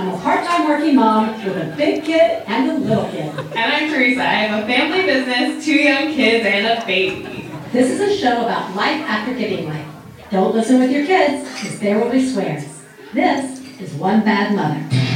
[0.00, 3.38] I'm a part-time working mom with a big kid and a little kid.
[3.38, 4.22] And I'm Teresa.
[4.22, 7.50] I have a family business, two young kids, and a baby.
[7.70, 9.86] This is a show about life after giving life.
[10.30, 12.64] Don't listen with your kids, because there will be swears.
[13.12, 15.09] This is One Bad Mother.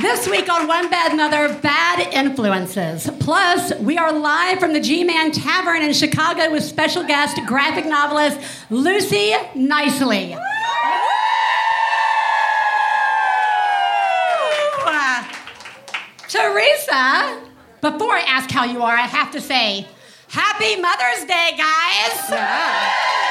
[0.00, 3.08] This week on One Bad Mother, bad influences.
[3.18, 7.86] Plus, we are live from the G Man Tavern in Chicago with special guest, graphic
[7.86, 8.38] novelist
[8.68, 10.36] Lucy Knisley.
[14.84, 15.24] Uh,
[16.28, 17.40] Teresa,
[17.80, 19.86] before I ask how you are, I have to say,
[20.28, 23.25] Happy Mother's Day, guys!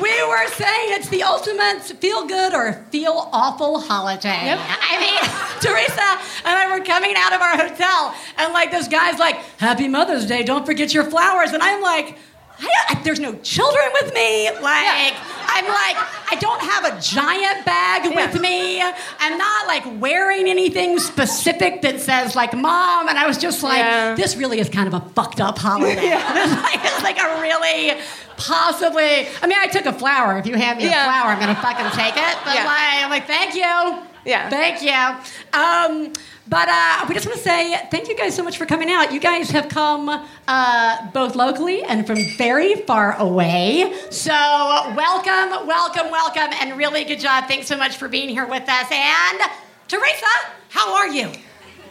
[0.00, 4.46] We were saying it's the ultimate feel good or feel awful holiday.
[4.46, 4.58] Yep.
[4.60, 5.20] I mean,
[5.60, 9.88] Teresa and I were coming out of our hotel, and like this guy's like, Happy
[9.88, 11.52] Mother's Day, don't forget your flowers.
[11.52, 12.16] And I'm like,
[12.58, 14.50] I there's no children with me.
[14.50, 15.14] Like,
[15.46, 15.96] I'm like,
[16.30, 18.80] I don't have a giant bag with me.
[18.80, 23.08] I'm not like wearing anything specific that says like mom.
[23.08, 24.14] And I was just like, Yeah.
[24.14, 25.92] this really is kind of a fucked up holiday.
[26.32, 28.00] This, like, it's like a really
[28.36, 29.26] possibly.
[29.42, 30.38] I mean, I took a flower.
[30.38, 31.02] If you hand me Yeah.
[31.02, 32.36] a flower, I'm gonna fucking take it.
[32.44, 32.64] But Yeah.
[32.66, 34.02] like, I'm like, thank you.
[34.24, 34.48] Yeah.
[34.50, 35.58] Thank you.
[35.58, 36.12] Um,
[36.48, 39.12] but uh, we just want to say thank you guys so much for coming out.
[39.12, 40.08] You guys have come
[40.48, 43.92] uh, both locally and from very far away.
[44.10, 47.46] So welcome, welcome, welcome, and really good job.
[47.48, 48.86] Thanks so much for being here with us.
[48.90, 49.40] And
[49.88, 50.26] Teresa,
[50.68, 51.30] how are you?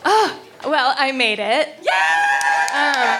[0.05, 1.69] Oh, well, I made it.
[1.81, 3.19] Yeah.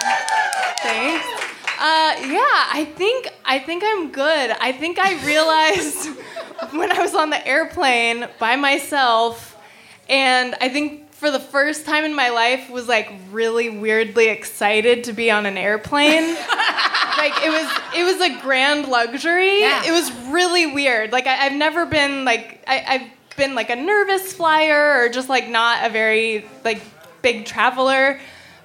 [0.82, 1.41] thanks.
[1.84, 4.50] Uh, yeah, I think I think I'm good.
[4.60, 6.10] I think I realized
[6.70, 9.60] when I was on the airplane by myself,
[10.08, 15.02] and I think for the first time in my life was like really weirdly excited
[15.04, 16.22] to be on an airplane.
[17.18, 19.62] like it was it was a grand luxury.
[19.62, 19.82] Yeah.
[19.84, 21.10] It was really weird.
[21.10, 25.28] Like I, I've never been like I, I've been like a nervous flyer or just
[25.28, 26.80] like not a very like
[27.22, 28.20] big traveler.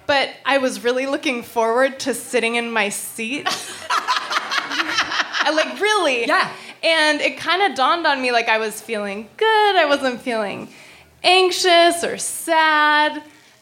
[0.07, 3.45] But I was really looking forward to sitting in my seat.
[3.89, 6.25] I, like really.
[6.25, 6.51] Yeah.
[6.83, 9.75] And it kind of dawned on me like I was feeling good.
[9.75, 10.69] I wasn't feeling
[11.23, 13.17] anxious or sad.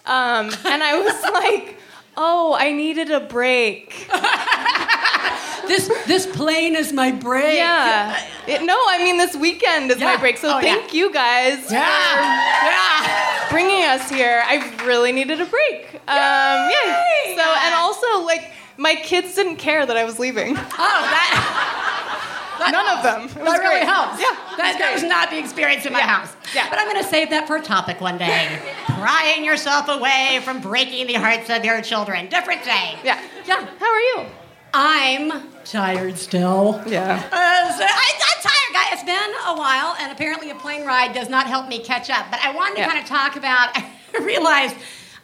[0.05, 1.79] Um, and I was like,
[2.15, 4.07] oh, I needed a break.
[5.67, 7.55] This this plane is my break.
[7.57, 8.17] Yeah.
[8.47, 10.05] It- no, I mean, this weekend is Yeah.
[10.13, 10.37] my break.
[10.37, 10.75] So Oh, yeah.
[10.75, 11.79] thank you guys Yeah.
[12.65, 13.45] Yeah.
[13.47, 14.43] for bringing us here.
[14.45, 15.89] I really needed a break.
[16.07, 17.35] Um, yeah.
[17.35, 20.55] So, and also, like, my kids didn't care that I was leaving.
[20.57, 20.61] Oh,
[21.15, 22.55] that.
[22.59, 23.25] that None of them.
[23.25, 23.83] It that really great.
[23.83, 24.19] helps.
[24.19, 26.07] Yeah, that, that was not the experience in my Yeah.
[26.07, 26.33] house.
[26.53, 26.67] Yeah.
[26.69, 28.59] But I'm going to save that for a topic one day.
[28.99, 32.27] Prying yourself away from breaking the hearts of your children.
[32.27, 32.97] Different day.
[33.03, 33.19] Yeah.
[33.45, 33.65] Yeah.
[33.79, 34.25] How are you?
[34.73, 36.81] I'm tired still.
[36.87, 37.15] Yeah.
[37.31, 38.85] Uh, so I, I'm tired, guy.
[38.93, 42.27] It's been a while, and apparently a plane ride does not help me catch up.
[42.31, 42.87] But I wanted to Yeah.
[42.87, 43.69] kind of talk about.
[43.77, 44.75] I realized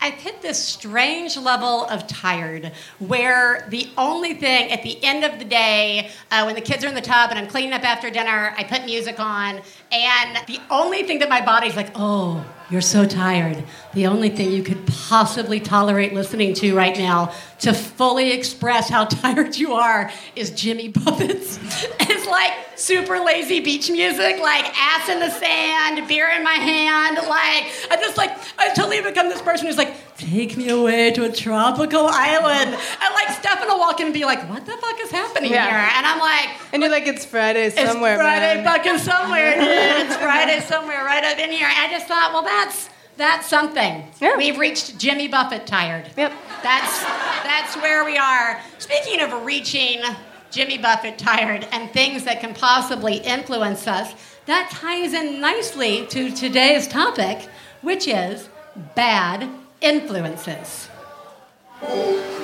[0.01, 5.37] I've hit this strange level of tired where the only thing at the end of
[5.39, 8.09] the day, uh, when the kids are in the tub and I'm cleaning up after
[8.09, 12.81] dinner, I put music on, and the only thing that my body's like, oh, you're
[12.81, 13.63] so tired.
[13.93, 19.05] The only thing you could possibly tolerate listening to right now to fully express how
[19.21, 21.59] tired you are is Jimmy Buffett's.
[22.13, 27.15] It's like super lazy beach music, like ass in the sand, beer in my hand.
[27.17, 31.23] Like, I just like, I totally become this person who's like, take me away to
[31.25, 32.69] a tropical island.
[33.01, 35.67] And like, Stefan will walk in and be like, what the fuck is happening Yeah.
[35.69, 35.89] here?
[35.97, 38.13] And I'm like, And you're like, it's Friday somewhere.
[38.13, 38.65] it's Friday man.
[38.65, 40.05] fucking somewhere, dude.
[40.07, 41.67] It's Friday somewhere right up in here.
[41.69, 44.07] I just thought, well, that's that's something.
[44.19, 44.37] Yeah.
[44.37, 46.09] We've reached Jimmy Buffett tired.
[46.17, 46.31] Yep.
[46.63, 47.03] That's
[47.43, 48.59] that's where we are.
[48.79, 50.01] Speaking of reaching
[50.49, 54.13] Jimmy Buffett tired and things that can possibly influence us,
[54.47, 57.47] that ties in nicely to today's topic,
[57.81, 58.49] which is
[58.95, 59.47] bad
[59.81, 60.89] influences.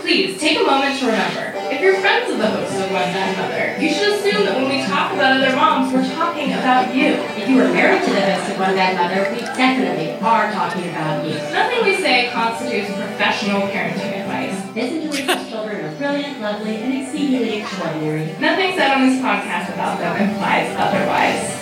[0.02, 3.38] Please take a moment to remember if you're friends with the host of One Bad
[3.38, 7.20] Mother, you should assume that when we talk about other moms, we're talking about you.
[7.38, 10.90] If you are married to the host of One Bad Mother, we definitely are talking
[10.90, 11.36] about you.
[11.52, 14.58] Nothing we say constitutes professional parenting advice.
[14.74, 18.26] This and Teresa's children are brilliant, lovely, and exceedingly extraordinary.
[18.40, 21.54] Nothing said on this podcast about them implies otherwise.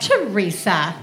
[0.00, 0.94] Teresa,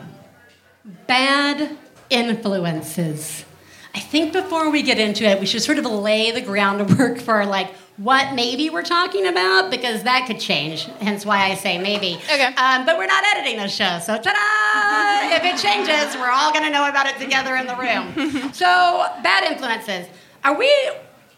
[1.08, 1.78] bad
[2.10, 3.46] influences.
[3.94, 7.46] I think before we get into it, we should sort of lay the groundwork for
[7.46, 10.86] like what maybe we're talking about because that could change.
[11.02, 12.16] Hence why I say maybe.
[12.26, 12.46] Okay.
[12.46, 15.36] Um, but we're not editing this show, so ta-da!
[15.36, 18.54] if it changes, we're all gonna know about it together in the room.
[18.54, 20.08] so bad influences.
[20.44, 20.72] Are we?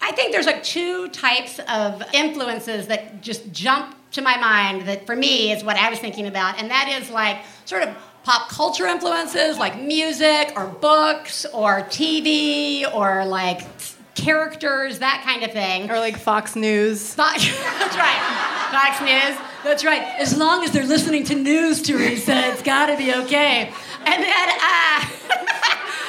[0.01, 5.06] I think there's like two types of influences that just jump to my mind that
[5.06, 8.50] for me is what I was thinking about, and that is like sort of pop
[8.50, 13.62] culture influences like music or books or TV or like
[14.16, 15.89] characters, that kind of thing.
[15.89, 17.13] Or like Fox News.
[17.13, 17.45] Fox,
[17.80, 18.69] that's right.
[18.71, 19.39] Fox News.
[19.63, 20.01] That's right.
[20.19, 23.71] As long as they're listening to news, Teresa, it's got to be okay.
[24.06, 25.06] And then, uh,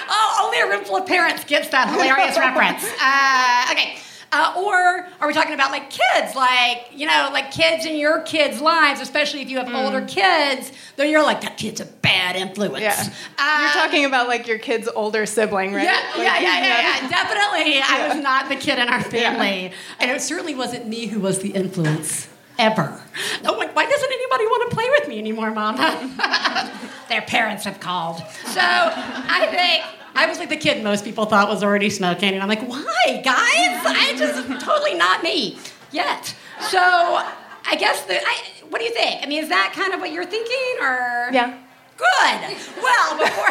[0.09, 2.85] oh, only a room full of parents gets that hilarious reference.
[3.01, 3.99] Uh, okay.
[4.33, 8.23] Uh, or are we talking about like kids, like you know, like kids in your
[8.23, 10.71] kids' lives, especially if you have older kids?
[10.97, 12.81] Then you're like that kid's a bad influence.
[12.81, 12.93] Yeah.
[13.39, 15.83] Um, You're talking about like your kid's older sibling, right?
[15.85, 17.09] yeah, Like, yeah, yeah, yeah, yeah.
[17.09, 21.19] Definitely, I was not the kid in our family, and it certainly wasn't me who
[21.19, 22.29] was the influence
[22.59, 23.01] ever.
[23.45, 26.71] Oh, why why doesn't anybody want to play with me anymore, Mama?
[27.09, 28.19] Their parents have called.
[28.47, 30.00] So I think.
[30.15, 33.21] I was like the kid most people thought was already smoking, and I'm like, why,
[33.25, 33.85] guys?
[33.87, 35.57] I just totally not me
[35.93, 36.35] yet.
[36.61, 38.17] So I guess the.
[38.17, 38.37] I,
[38.69, 39.23] what do you think?
[39.23, 41.59] I mean, is that kind of what you're thinking, or Yeah.
[41.97, 42.57] Good.
[42.83, 43.51] Well, before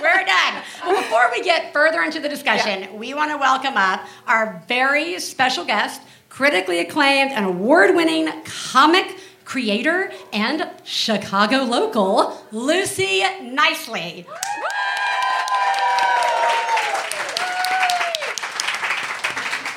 [0.00, 0.62] we're done.
[0.84, 5.18] Well, before we get further into the discussion, we want to welcome up our very
[5.18, 14.24] special guest, critically acclaimed and award-winning comic creator and Chicago local, Lucy Knisley.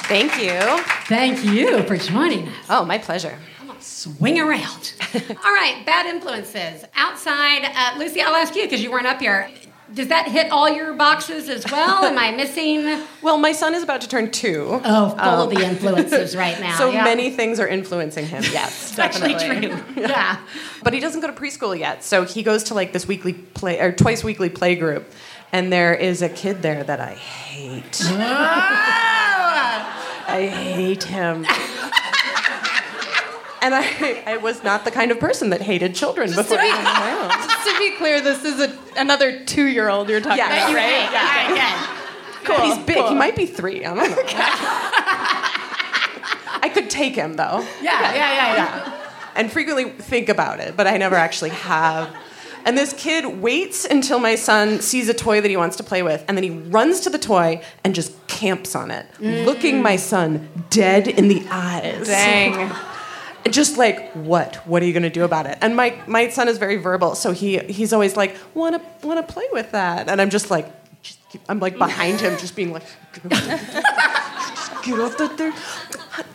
[0.07, 0.83] Thank you.
[1.07, 2.55] Thank you for joining us.
[2.69, 3.39] Oh, my pleasure.
[3.57, 4.93] Come on, swing around.
[5.13, 6.85] All right, bad influences.
[6.95, 9.49] Outside, uh, Lucy, I'll ask you because you weren't up here.
[9.93, 12.03] Does that hit all your boxes as well?
[12.05, 13.03] Am I missing?
[13.21, 14.79] Well, my son is about to turn two.
[14.83, 16.77] Oh, full of the influences right now.
[16.77, 17.03] So yeah.
[17.03, 18.43] many things are influencing him.
[18.51, 19.69] Yes, definitely.
[19.69, 19.83] true.
[19.95, 20.39] Yeah.
[20.83, 23.79] But he doesn't go to preschool yet, so he goes to like this weekly play
[23.79, 25.11] or twice weekly play group,
[25.51, 28.01] and there is a kid there that I hate.
[30.35, 31.45] I hate him.
[33.61, 36.57] and I, I was not the kind of person that hated children before.
[36.57, 37.29] to be- my own.
[37.47, 41.07] Just to be clear, this is a, another two-year-old you're talking Yeah, about, you right?
[41.07, 42.01] All right,
[42.45, 42.61] good.
[42.61, 43.03] He's big.
[43.05, 43.83] He might be three.
[43.85, 44.15] I don't know.
[46.61, 47.65] I could take him though.
[47.81, 49.01] Yeah, yeah, yeah, yeah.
[49.35, 52.15] and frequently think about it, but I never actually have.
[52.65, 56.01] And this kid waits until my son sees a toy that he wants to play
[56.01, 59.95] with, and then he runs to the toy and just camps on it, looking my
[59.95, 62.07] son dead in the eyes.
[62.07, 62.71] Dang.
[63.51, 64.55] Just like, what?
[64.67, 65.59] What are you gonna do about it?
[65.61, 69.45] And my, my son is very verbal, so he he's always like, wanna wanna play
[69.51, 70.09] with that?
[70.09, 70.67] And I'm just like,
[71.03, 72.81] just keep, I'm like behind him, just being like,
[74.85, 75.53] just get off the there.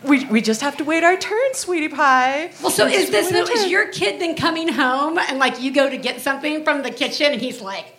[0.03, 2.51] We, we just have to wait our turn, sweetie pie.
[2.61, 5.89] Well, so is this wait is your kid then coming home and like you go
[5.89, 7.95] to get something from the kitchen and he's like,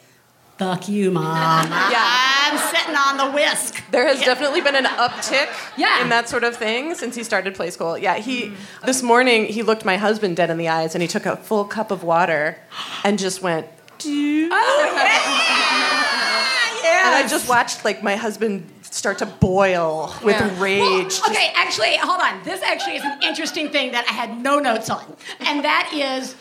[0.59, 1.67] "Fuck you, mom.
[1.91, 6.03] Yeah, I'm sitting on the whisk." There has definitely been an uptick Yeah.
[6.03, 7.99] in that sort of thing since he started play school.
[7.99, 8.53] Yeah, he
[8.85, 11.65] this morning he looked my husband dead in the eyes and he took a full
[11.65, 12.59] cup of water
[13.05, 13.67] and just went
[13.99, 14.93] "Doo." Oh
[16.85, 20.61] yeah, and I just watched like my husband start to boil with Yeah.
[20.61, 21.19] rage.
[21.21, 22.43] Well, okay, actually, hold on.
[22.45, 26.37] This actually is an interesting thing that I had no notes on, and that is.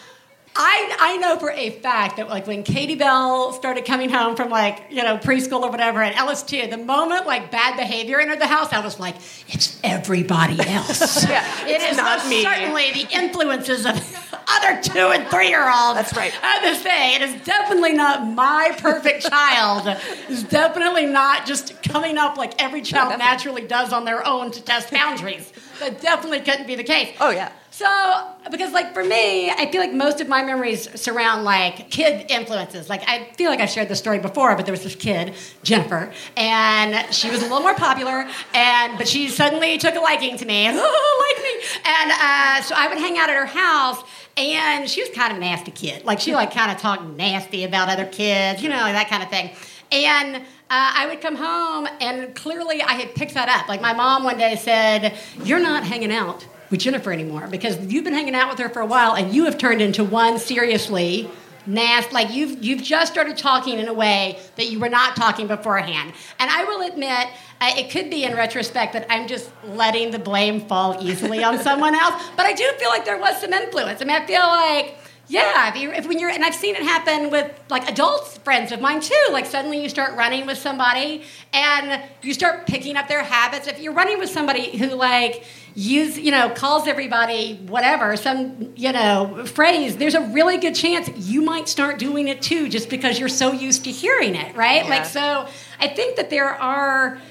[0.54, 4.50] I, I know for a fact that like when Katie Bell started coming home from
[4.50, 8.40] like you know preschool or whatever and Ellis too, the moment like bad behavior entered
[8.42, 9.16] the house, I was like,
[9.48, 11.26] it's everybody else.
[11.28, 12.44] Yeah, it's not me.
[12.44, 13.96] certainly the influences of
[14.50, 15.96] other two and three year olds.
[15.96, 16.34] That's right.
[16.34, 19.98] Of this thing, it is definitely not my perfect child.
[20.28, 24.62] It's definitely not just coming up like every child naturally does on their own to
[24.62, 25.52] test boundaries.
[25.80, 27.16] That definitely couldn't be the case.
[27.22, 27.54] Oh yeah.
[27.74, 32.30] So, because like for me, I feel like most of my memories surround like kid
[32.30, 32.90] influences.
[32.90, 36.12] Like I feel like I've shared this story before, but there was this kid, Jennifer,
[36.36, 40.46] and she was a little more popular, and but she suddenly took a liking to
[40.46, 41.54] me, like me,
[41.86, 44.04] and uh, so I would hang out at her house.
[44.36, 46.04] And she was kind of a nasty kid.
[46.04, 49.24] Like she like kind of talked nasty about other kids, you know, like that kind
[49.24, 49.52] of thing.
[49.92, 53.70] And uh, I would come home, and clearly I had picked that up.
[53.70, 58.04] Like my mom one day said, "You're not hanging out with Jennifer anymore because you've
[58.04, 61.30] been hanging out with her for a while, and you have turned into one seriously."
[61.68, 65.46] Nasty, like you've you've just started talking in a way that you were not talking
[65.46, 66.12] beforehand.
[66.40, 67.28] And I will admit,
[67.62, 71.60] uh, it could be in retrospect that I'm just letting the blame fall easily on
[71.64, 72.16] someone else.
[72.36, 74.02] But I do feel like there was some influence.
[74.02, 74.98] I mean, I feel like
[75.32, 78.74] yeah, if, you, if when you're, and I've seen it happen with like adults, friends
[78.74, 79.28] of mine too.
[79.32, 81.24] Like suddenly you start running with somebody
[81.54, 83.68] and you start picking up their habits.
[83.68, 88.92] If you're running with somebody who like use, you know, calls everybody whatever, some, you
[88.92, 93.18] know, phrase, there's a really good chance you might start doing it too just because
[93.18, 94.86] you're so used to hearing it, right?
[94.90, 95.48] Like, so
[95.80, 97.22] I think that there are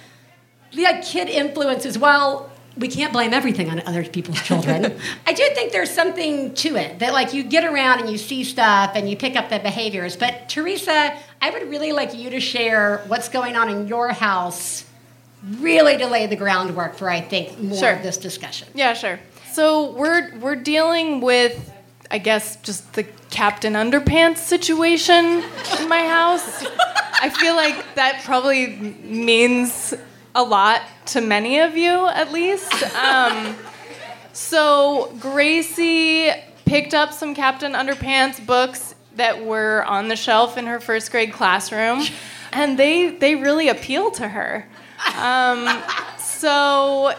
[0.73, 2.50] the kid influence as well.
[2.77, 4.97] We can't blame everything on other people's children.
[5.27, 8.45] I do think there's something to it that like you get around and you see
[8.45, 10.17] stuff and you pick up the behaviors.
[10.17, 14.85] But Teresa, I would really like you to share what's going on in your house.
[15.59, 17.93] Really to lay the groundwork for I think more Sure.
[17.95, 18.69] of this discussion.
[18.75, 19.19] Yeah, sure.
[19.53, 21.73] So we're we're dealing with,
[22.11, 25.43] I guess, just the Captain Underpants situation
[25.81, 26.65] in my house.
[27.23, 28.69] I feel like that probably
[29.03, 29.95] means
[30.35, 32.73] a lot to many of you, at least.
[32.97, 33.57] Um,
[34.33, 36.31] so Gracie
[36.65, 41.33] picked up some Captain Underpants books that were on the shelf in her first grade
[41.33, 42.05] classroom,
[42.53, 44.67] and they they really appeal to her.
[45.17, 45.69] Um,
[46.41, 47.13] so,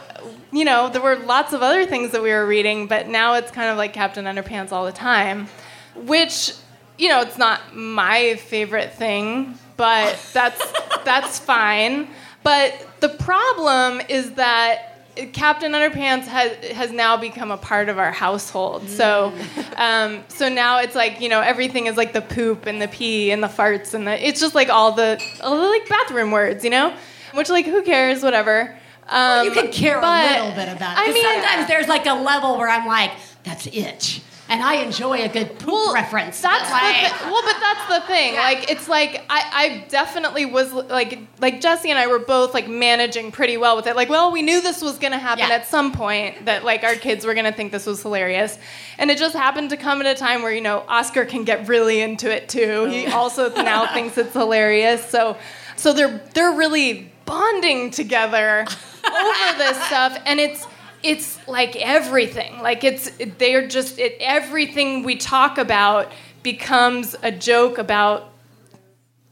[0.52, 3.52] you know, there were lots of other things that we were reading, but now it's
[3.52, 5.48] kind of like Captain Underpants all the time,
[5.96, 6.54] which,
[6.98, 10.72] you know, it's not my favorite thing, but that's
[11.04, 12.08] that's fine.
[12.44, 14.88] But the problem is that
[15.34, 18.88] Captain Underpants has has now become a part of our household.
[18.90, 19.34] So,
[19.76, 23.32] um, so now it's like you know everything is like the poop and the pee
[23.32, 26.64] and the farts and the it's just like all the all the like bathroom words,
[26.64, 26.96] you know,
[27.34, 28.78] which like who cares, whatever.
[29.10, 31.10] Um, you can care but- a little bit about it.
[31.10, 33.12] I mean, sometimes there's like a level where I'm like,
[33.44, 34.21] that's it.
[34.52, 36.42] And I enjoy a good poop reference.
[36.42, 38.34] That's but, like, the thi- well, but that's the thing.
[38.34, 38.42] Yeah.
[38.42, 42.68] Like, it's like I, I definitely was like, like Jesse and I were both like
[42.68, 43.96] managing pretty well with it.
[43.96, 45.56] Like, well, we knew this was gonna happen Yeah.
[45.56, 46.46] at some point.
[46.46, 48.60] That like our kids were gonna think this was hilarious,
[48.98, 51.68] and it just happened to come at a time where you know Oscar can get
[51.70, 52.86] really into it too.
[52.86, 53.18] He Oh.
[53.18, 55.06] also now thinks it's hilarious.
[55.10, 55.38] So,
[55.78, 58.66] so they're they're really bonding together
[59.06, 60.66] over this stuff, and it's
[61.04, 62.60] it's like everything.
[62.62, 66.12] Like it's they're just it, everything we talk about
[66.44, 68.32] becomes a joke about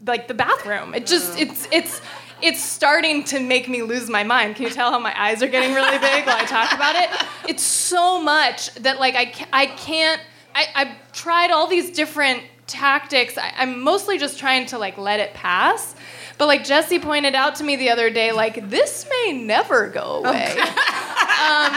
[0.06, 0.94] like the bathroom.
[0.94, 1.42] It just mm.
[1.42, 2.02] it's it's
[2.42, 4.56] it's starting to make me lose my mind.
[4.56, 7.10] Can you tell how my eyes are getting really big while I talk about it?
[7.48, 10.22] It's so much that like I ca- I can't.
[10.56, 13.38] I, I've tried all these different tactics.
[13.38, 15.96] I, I'm mostly just trying to like let it pass.
[16.40, 20.24] But like Jesse pointed out to me the other day, like this may never go
[20.24, 20.56] away.
[20.58, 21.72] um,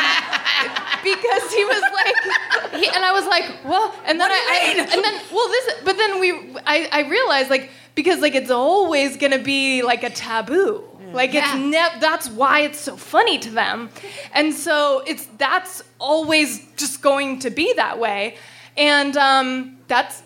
[1.03, 5.05] because he was like, he, and I was like, well, and then I, I, and
[5.05, 6.31] then, well, this, but then we,
[6.65, 10.85] I, I realized like, because like it's always gonna be like a taboo.
[11.13, 11.59] Like it's Yeah.
[11.93, 13.91] ne- that's why it's so funny to them.
[14.33, 18.37] And so it's that's always just going to be that way.
[18.79, 20.23] And um, that's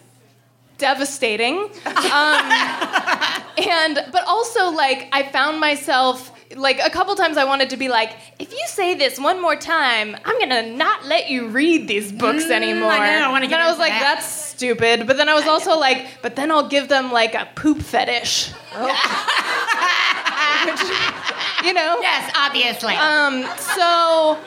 [0.78, 1.56] devastating.
[1.56, 1.70] Um,
[3.58, 7.88] and but also like I found myself like a couple times I wanted to be
[7.88, 12.12] like, if you say this one more time, I'm gonna not let you read these
[12.12, 12.92] books anymore.
[12.92, 14.14] Mm, I know, I then I was like, that.
[14.16, 15.06] that's stupid.
[15.06, 18.52] But then I was also like, but then I'll give them like a poop fetish.
[20.66, 20.80] Which,
[21.64, 21.98] you know.
[22.00, 22.94] yes, obviously.
[22.94, 23.44] Um.
[23.58, 24.38] So.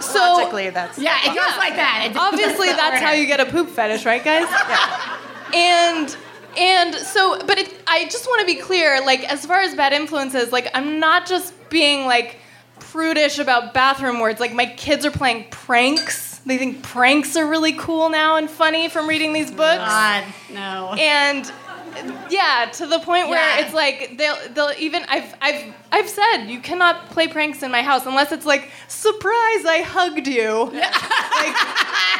[0.00, 0.18] So.
[0.18, 2.08] Logically, that's yeah, it goes like that.
[2.10, 4.46] It- Obviously, that's how you get a poop fetish, right, guys?
[5.54, 6.16] And
[6.56, 9.92] and so, but it, I just want to be clear, like as far as bad
[9.92, 12.38] influences, like I'm not just being like
[12.80, 14.40] prudish about bathroom words.
[14.40, 16.38] Like my kids are playing pranks.
[16.38, 19.78] They think pranks are really cool now and funny from reading these books.
[19.78, 20.94] God, no.
[20.98, 21.50] And
[22.30, 23.64] yeah, to the point where Yeah.
[23.64, 27.82] it's like they'll they'll even I've I've I've said you cannot play pranks in my
[27.82, 30.64] house unless it's like surprise I hugged you.
[30.72, 31.54] like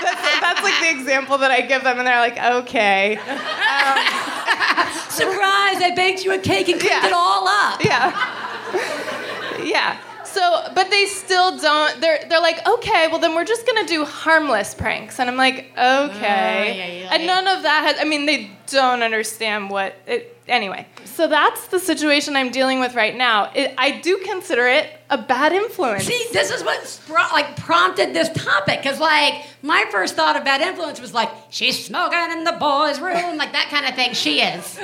[0.03, 3.99] that's, that's like the example that I give them, and they're like okay, um,
[5.11, 5.83] Surprise!
[5.83, 7.07] I baked you a cake and cooked Yeah.
[7.07, 7.85] it all up.
[7.85, 8.13] yeah,
[9.65, 9.97] yeah.
[10.29, 12.01] So, but they still don't.
[12.01, 15.71] They're they're like okay, well then we're just gonna do harmless pranks, and I'm like
[15.73, 17.15] okay, Ay, ay, ay.
[17.15, 17.97] and none of that has.
[18.01, 20.37] I mean, they don't understand what it.
[20.47, 23.51] Anyway, so that's the situation I'm dealing with right now.
[23.55, 26.05] It, I do consider it a bad influence.
[26.05, 27.01] See, this is what
[27.33, 31.83] like prompted this topic because like my first thought of bad influence was like she's
[31.85, 34.13] smoking in the boys' room, like that kind of thing.
[34.13, 34.79] She is,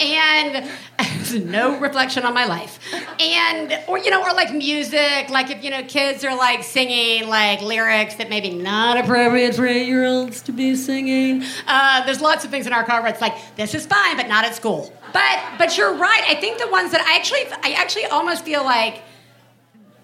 [0.00, 2.78] and it's no reflection on my life,
[3.20, 7.28] and or you know, or like music, like if you know kids are like singing
[7.28, 11.44] like lyrics that maybe not appropriate for eight-year-olds to be singing.
[11.66, 14.26] Uh, there's lots of things in our car where it's like this is fine, but
[14.28, 14.90] not at school.
[15.12, 16.22] But but you're right.
[16.26, 19.02] I think the ones that I actually I actually almost feel like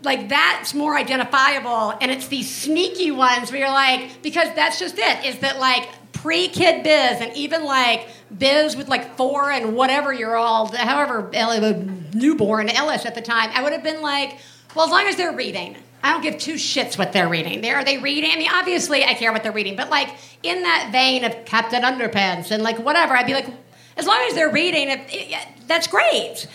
[0.02, 4.96] like that's more identifiable and it's these sneaky ones where you're like because that's just
[4.98, 10.12] it is that like pre-kid biz and even like biz with like four and whatever
[10.12, 11.82] year old however uh,
[12.14, 14.38] newborn ellis at the time i would have been like
[14.74, 15.76] well as long as they're reading.
[16.04, 17.60] I don't give two shits what they're reading.
[17.60, 18.30] They are they reading?
[18.32, 20.08] I mean obviously i care what they're reading but like
[20.42, 23.48] in that vein of captain underpants and like whatever i'd be like
[23.96, 26.46] as long as they're reading it, it, eh, that's great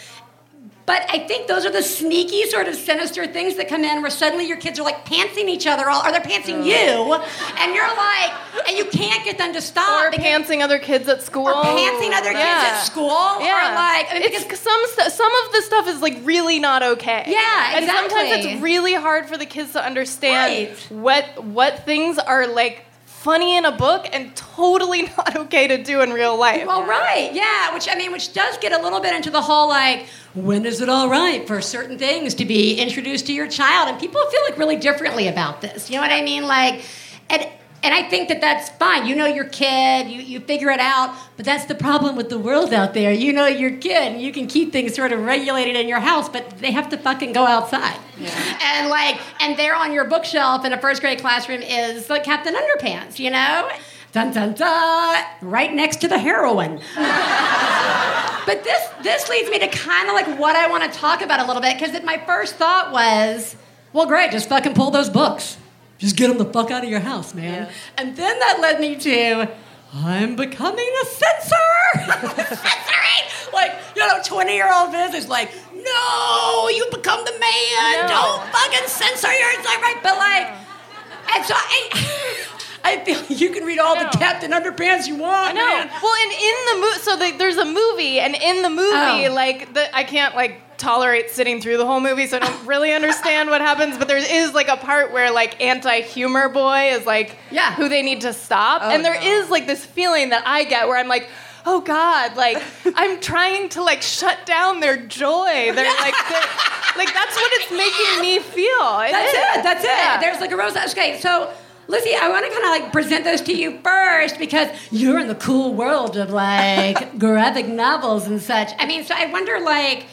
[0.88, 4.10] But I think those are the sneaky, sort of sinister things that come in where
[4.10, 6.66] suddenly your kids are like pantsing each other, all, or they're pantsing mm.
[6.66, 7.14] you,
[7.60, 8.32] and you're like,
[8.70, 10.06] and you can't get them to stop.
[10.06, 11.50] Or because- pantsing other kids at school.
[11.50, 13.10] or pantsing other kids at school.
[13.42, 16.20] Yeah, Or like, I mean, it's because some stu- some of the stuff is like
[16.24, 17.24] really not okay.
[17.28, 17.78] Yeah, exactly.
[17.78, 20.88] and sometimes it's really hard for the kids to understand Right.
[20.90, 22.86] what what things are like
[23.28, 26.66] funny in a book and totally not okay to do in real life.
[26.66, 27.74] Well, right, yeah.
[27.74, 30.80] Which I mean, which does get a little bit into the whole like, when is
[30.80, 33.90] it all right for certain things to be introduced to your child?
[33.90, 35.90] And people feel like really differently about this.
[35.90, 36.44] You know what I mean?
[36.48, 36.86] Like,
[37.30, 37.46] and
[37.84, 39.06] and I think that that's fine.
[39.06, 41.16] You know your kid, you you figure it out.
[41.36, 43.12] But that's the problem with the world out there.
[43.12, 46.28] You know your kid, and you can keep things sort of regulated in your house,
[46.30, 47.98] but they have to fucking go outside.
[48.20, 48.60] Yeah.
[48.64, 52.56] And like, and there on your bookshelf in a first grade classroom is like Captain
[52.56, 53.20] Underpants.
[53.20, 53.70] You know.
[54.14, 55.24] Dun dun dun!
[55.42, 56.82] Right next to the heroine.
[56.96, 61.42] But this this leads me to kind of like what I want to talk about
[61.42, 63.58] a little bit because my first thought was,
[63.92, 65.58] well, great, just fucking pull those books,
[65.98, 67.70] just get them the fuck out of your house, man.
[67.98, 69.50] And then that led me to,
[69.94, 71.56] I'm becoming a censor.
[72.38, 78.02] Censoring, like you know, twenty year old Biz is like, no, you become the man.
[78.02, 78.08] No.
[78.08, 82.44] Don't fucking censor your like right, but like, and so I.
[82.84, 84.10] I feel you can read all the No.
[84.12, 85.56] Captain Underpants you want.
[85.56, 85.66] No.
[85.66, 85.90] man.
[86.02, 89.34] Well, and in the movie, so the, there's a movie, and in the movie, Oh.
[89.34, 92.94] like the, I can't like tolerate sitting through the whole movie, so I don't really
[92.94, 93.98] understand what happens.
[93.98, 97.74] But there is like a part where like anti-humor boy is like Yeah.
[97.76, 99.22] who they need to stop, Oh, and there no.
[99.22, 101.30] is like this feeling that I get where I'm like.
[101.70, 102.38] Oh God!
[102.38, 102.64] Like
[102.96, 105.44] I'm trying to like shut down their joy.
[105.52, 106.48] They're like, they're,
[106.96, 109.02] like that's what it's making me feel.
[109.02, 109.38] It That's is.
[109.60, 109.64] it.
[109.64, 109.88] That's it.
[109.88, 110.18] Yeah.
[110.22, 110.78] There's like a rose.
[110.78, 111.52] Okay, so
[111.90, 115.28] Lizzie, I want to kind of like present those to you first because you're in
[115.28, 118.72] the cool world of like graphic novels and such.
[118.80, 120.06] I mean, so I wonder like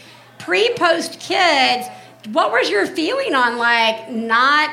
[0.45, 1.89] pre post kids,
[2.33, 4.71] what was your feeling on like not?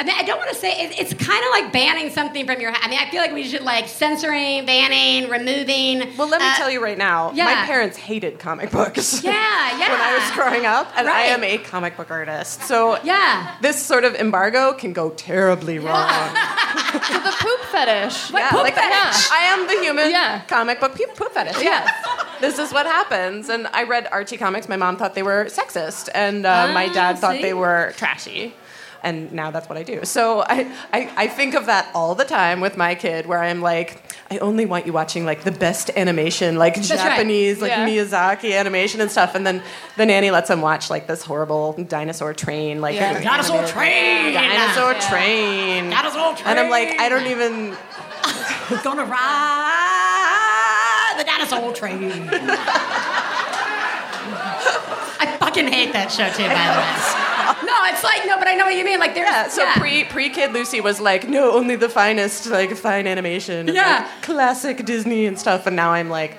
[0.00, 2.60] I mean, I don't want to say it, it's kind of like banning something from
[2.60, 2.70] your.
[2.72, 6.16] I mean, I feel like we should like censoring, banning, removing.
[6.16, 7.46] Well, let me uh, tell you right now, yeah.
[7.46, 9.24] my parents hated comic books.
[9.24, 9.78] Yeah, yeah.
[9.90, 12.62] when I was growing up, and I am a comic book artist.
[12.62, 13.56] So Yeah.
[13.60, 16.08] this sort of embargo can go terribly wrong.
[16.88, 18.30] So the poop fetish.
[18.32, 19.30] What yeah, poop like fetish?
[19.30, 20.42] I am the human Yeah.
[20.46, 21.60] comic book poop, poop fetish.
[21.62, 21.88] Yes.
[22.40, 23.48] this is what happens.
[23.48, 24.68] And I read Archie comics.
[24.68, 27.42] My mom thought they were sexist, and uh, my Ah, dad thought see?
[27.42, 28.54] they were trashy.
[29.02, 30.04] And now that's what I do.
[30.04, 33.62] So I, I, I think of that all the time with my kid, where I'm
[33.62, 36.84] like, I only want you watching like the best animation, like right.
[36.84, 37.86] Japanese, like Yeah.
[37.88, 39.34] Miyazaki animation and stuff.
[39.34, 39.62] And then
[39.96, 43.20] the nanny lets him watch like this horrible dinosaur train, like Yeah.
[43.22, 44.34] Dinosaur animated- train.
[44.34, 45.08] dinosaur Yeah.
[45.08, 45.90] train.
[45.90, 46.46] Dinosaur train.
[46.48, 47.76] And I'm like, I don't even.
[48.82, 49.14] gonna ride
[51.18, 52.28] the dinosaur train.
[55.20, 56.86] I fucking hate that show too, by the way.
[57.64, 58.98] No, it's like no, but I know what you mean.
[59.00, 62.74] Like there's Yeah, so pre pre kid Lucy was like, no, only the finest, like
[62.76, 64.06] fine animation, Yeah.
[64.12, 65.66] like, classic Disney and stuff.
[65.66, 66.32] And now I'm like,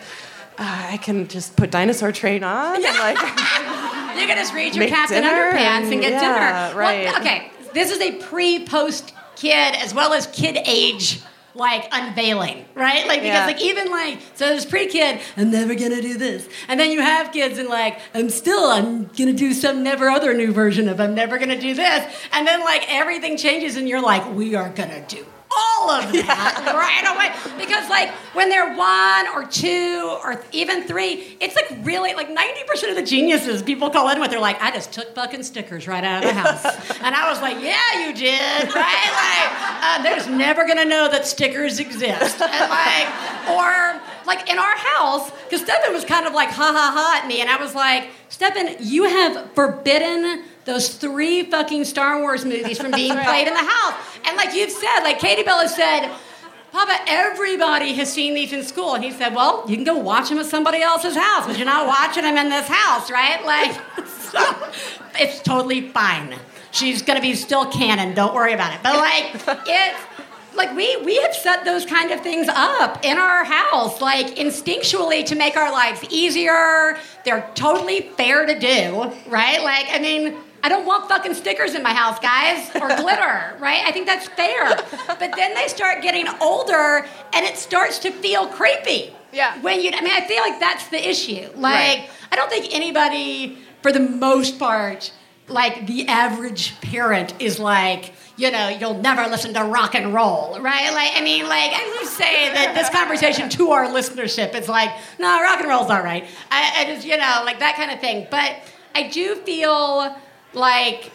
[0.58, 3.18] uh, I can just put Dinosaur Train on, and like,
[4.20, 6.78] You can just read your Captain Underpants and, get yeah, dinner.
[6.80, 7.06] right.
[7.06, 11.22] Well, okay, this is a pre-post kid as well as kid age
[11.60, 13.06] like unveiling, right?
[13.08, 13.46] Like because Yeah.
[13.46, 17.32] like even like so there's pre-kid, I'm never gonna do this, and then you have
[17.32, 21.14] kids and like I'm still I'm gonna do some never other new version of I'm
[21.14, 25.06] never gonna do this, and then like everything changes and you're like we are gonna
[25.08, 27.56] do all of that right away.
[27.58, 32.90] Because like when they're one or two or even three it's like really like 90%
[32.90, 36.04] of the geniuses people call in with they're like i just took fucking stickers right
[36.04, 37.00] out of the house.
[37.02, 39.12] And i was like yeah you did right?
[39.14, 42.42] Like uh, there's never gonna know that stickers exist.
[42.42, 46.92] And like or like in our house because Stefan was kind of like ha ha
[46.94, 47.42] ha at me.
[47.42, 52.92] And i was like Stefan you have forbidden those three fucking Star Wars movies from
[52.92, 53.96] being played in the house.
[54.26, 56.12] And like you've said, like Katie Bell has said,
[56.72, 58.94] Papa, everybody has seen these in school.
[58.94, 61.66] And he said, Well, you can go watch them at somebody else's house, but you're
[61.66, 63.44] not watching them in this house, right?
[63.44, 63.74] Like,
[64.08, 64.40] so
[65.16, 66.36] it's totally fine.
[66.72, 68.82] She's gonna be still canon, don't worry about it.
[68.84, 70.00] But like, it's
[70.56, 75.24] like we we have set those kind of things up in our house like instinctually
[75.26, 80.70] to make our lives easier they're totally fair to do right like i mean i
[80.70, 84.70] don't want fucking stickers in my house guys or glitter right i think that's fair
[85.08, 89.60] but then they start getting older and it starts to feel creepy Yeah.
[89.62, 92.10] when you i mean i feel like that's the issue like Right.
[92.32, 95.12] i don't think anybody for the most part
[95.48, 100.60] like the average parent is like, you know, you'll never listen to rock and roll,
[100.62, 100.94] right?
[100.94, 104.92] Like, I mean, like, I would say that this conversation to our listenership is like,
[105.18, 106.24] no, rock and roll's all right.
[106.52, 108.28] I, I just, you know, like that kind of thing.
[108.30, 108.58] But
[108.94, 110.16] I do feel
[110.54, 111.12] like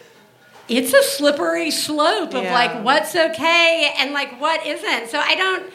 [0.68, 2.54] it's a slippery slope of Yeah.
[2.54, 5.08] like what's okay and like what isn't.
[5.10, 5.70] So I don't.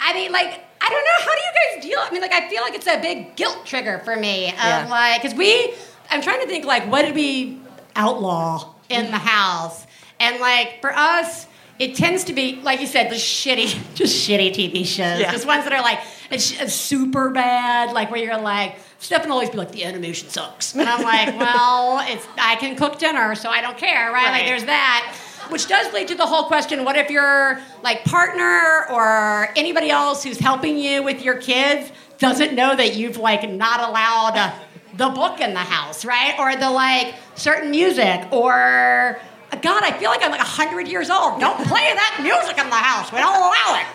[0.00, 1.18] I mean, like, I don't know.
[1.18, 1.98] How do you guys deal?
[1.98, 4.86] I mean, like, I feel like it's a big guilt trigger for me of Yeah.
[4.88, 5.74] like, because we.
[6.10, 7.60] I'm trying to think like, what did we
[7.96, 9.84] outlaw in the house?
[10.20, 11.46] And like for us,
[11.80, 15.18] it tends to be like you said, the shitty, just shitty TV shows.
[15.20, 15.32] Yeah.
[15.32, 15.98] Just ones that are like
[16.30, 18.76] it's, it's super bad, like where you're like.
[19.10, 20.74] Will always be like, the animation sucks.
[20.74, 24.30] And I'm like, well, it's I can cook dinner, so I don't care, right?
[24.30, 25.16] Like there's that.
[25.50, 30.22] Which does lead to the whole question, what if your like partner or anybody else
[30.24, 34.52] who's helping you with your kids doesn't know that you've like not allowed
[34.94, 36.34] the book in the house, right?
[36.38, 39.18] Or the like certain music or
[39.62, 41.40] God, I feel like I'm like 100 years old.
[41.40, 43.10] Don't play that music in the house.
[43.10, 43.86] We don't allow it.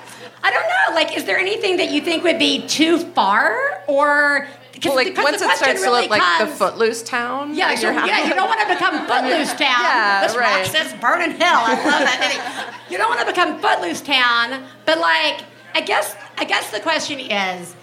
[0.42, 0.96] I don't know.
[0.96, 4.48] Like, is there anything that you think would be too far, or
[4.86, 7.56] Well, like once it starts to really look like the Footloose town.
[7.56, 9.60] yeah, in so, your yeah, you don't want to become Footloose Town.
[9.60, 10.62] Yeah, this right.
[10.62, 11.62] rock says burning hell.
[11.66, 12.80] I love that.
[12.90, 15.44] you don't want to become Footloose Town, but like,
[15.74, 17.76] I guess, I guess the question is,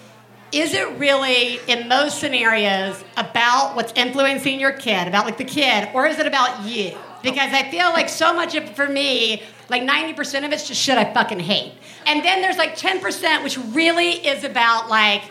[0.52, 5.88] is it really in most scenarios about what's influencing your kid, about like the kid,
[5.94, 6.96] or is it about you?
[7.22, 10.98] Because I feel like so much of for me, like 90% of it's just shit
[10.98, 11.74] I fucking hate.
[12.06, 15.22] And then there's like 10% which really is about like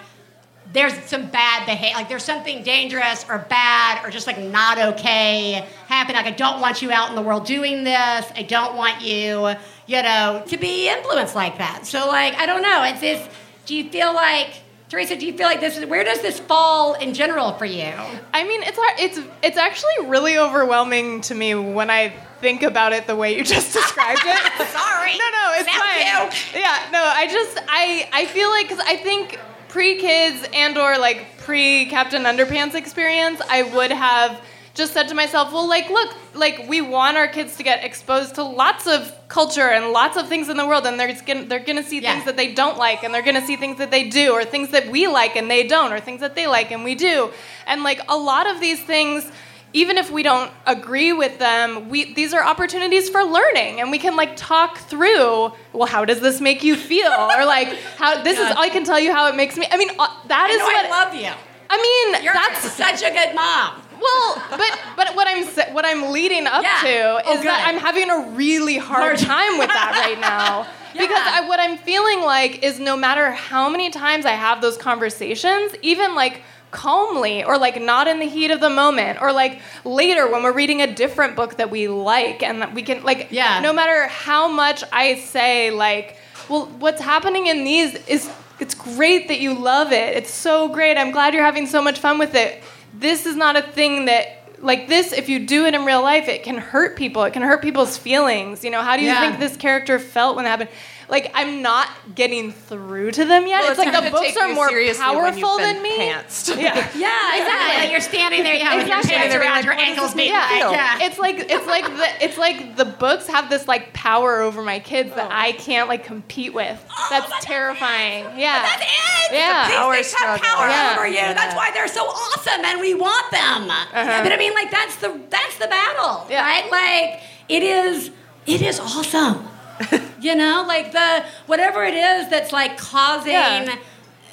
[0.71, 5.67] there's some bad behavior, like there's something dangerous or bad or just like not okay
[5.87, 6.17] happening.
[6.17, 8.25] Like I don't want you out in the world doing this.
[8.35, 9.53] I don't want you,
[9.87, 11.85] you know, to be influenced like that.
[11.87, 12.83] So like I don't know.
[12.83, 13.27] It's this.
[13.65, 15.15] Do you feel like Teresa?
[15.15, 17.91] Do you feel like this is where does this fall in general for you?
[18.33, 18.77] I mean, it's.
[18.99, 23.43] It's it's actually really overwhelming to me when I think about it the way you
[23.43, 24.67] just described it.
[24.67, 25.13] Sorry.
[25.13, 26.61] No, no, it's Sound fine.
[26.61, 30.97] Yeah, no, I just I I feel like because I think pre kids and or
[30.97, 34.41] like pre Captain Underpants experience, I would have
[34.75, 38.35] just said to myself, well, like, look, like we want our kids to get exposed
[38.35, 41.59] to lots of culture and lots of things in the world, and they're gonna, they're
[41.59, 42.13] gonna see Yeah.
[42.13, 44.69] things that they don't like, and they're gonna see things that they do, or things
[44.69, 47.31] that we like and they don't, or things that they like and we do,
[47.67, 49.29] and like a lot of these things
[49.73, 53.99] even if we don't agree with them, we these are opportunities for learning, and we
[53.99, 55.51] can like talk through.
[55.73, 57.11] Well, how does this make you feel?
[57.11, 58.47] or like how this is.
[58.47, 58.57] God.
[58.57, 59.67] I can tell you how it makes me.
[59.71, 61.31] I mean, uh, that I is what I love you.
[61.69, 61.77] I
[62.13, 62.23] mean.
[62.23, 63.81] You're that's such a good mom.
[64.01, 66.79] well, but but what I'm what I'm leading up Yeah.
[66.81, 67.65] to Oh, is that.
[67.67, 69.17] I'm having a really hard Hard.
[69.19, 70.67] time with that right now.
[70.91, 71.01] Yeah.
[71.03, 74.75] Because I, what I'm feeling like is no matter how many times I have those
[74.75, 79.59] conversations, even like calmly or like not in the heat of the moment or like
[79.85, 83.27] later when we're reading a different book that we like and that we can like
[83.31, 83.59] Yeah.
[83.61, 88.29] no matter how much I say like well what's happening in these is
[88.59, 90.17] it's great that you love it.
[90.17, 90.97] It's so great.
[90.97, 92.61] I'm glad you're having so much fun with it.
[92.93, 96.27] This is not a thing that like this if you do it in real life
[96.27, 97.23] it can hurt people.
[97.23, 98.63] It can hurt people's feelings.
[98.65, 99.21] You know how do you Yeah.
[99.21, 100.69] think this character felt when it happened
[101.09, 104.69] like i'm not getting through to them yet Well, it's, like the books are more
[104.69, 106.49] seriously when powerful you've than been me pantsed.
[106.61, 107.77] yeah Yeah, exactly.
[107.79, 109.17] Like you're standing there, yeah, with your Exactly.
[109.17, 110.97] hands They're around like, your ankles, this being make like, yeah.
[111.01, 114.79] It's like it's like the it's like the books have this like power over my
[114.79, 116.83] kids that I can't like compete with.
[116.91, 118.25] Oh, that's that's terrifying.
[118.37, 118.61] Yeah.
[118.61, 119.33] That's it.
[119.33, 119.67] Yeah.
[119.67, 120.95] These Power things have power Yeah.
[120.97, 121.15] over you.
[121.15, 123.69] That's why they're so awesome, and we want them.
[123.69, 124.23] Uh-huh.
[124.23, 126.41] But I mean, like that's the that's the battle, Yeah.
[126.43, 126.69] right?
[126.71, 128.11] Like it is
[128.45, 129.47] it is awesome.
[130.21, 133.75] you know, like the whatever it is that's like causing Yeah.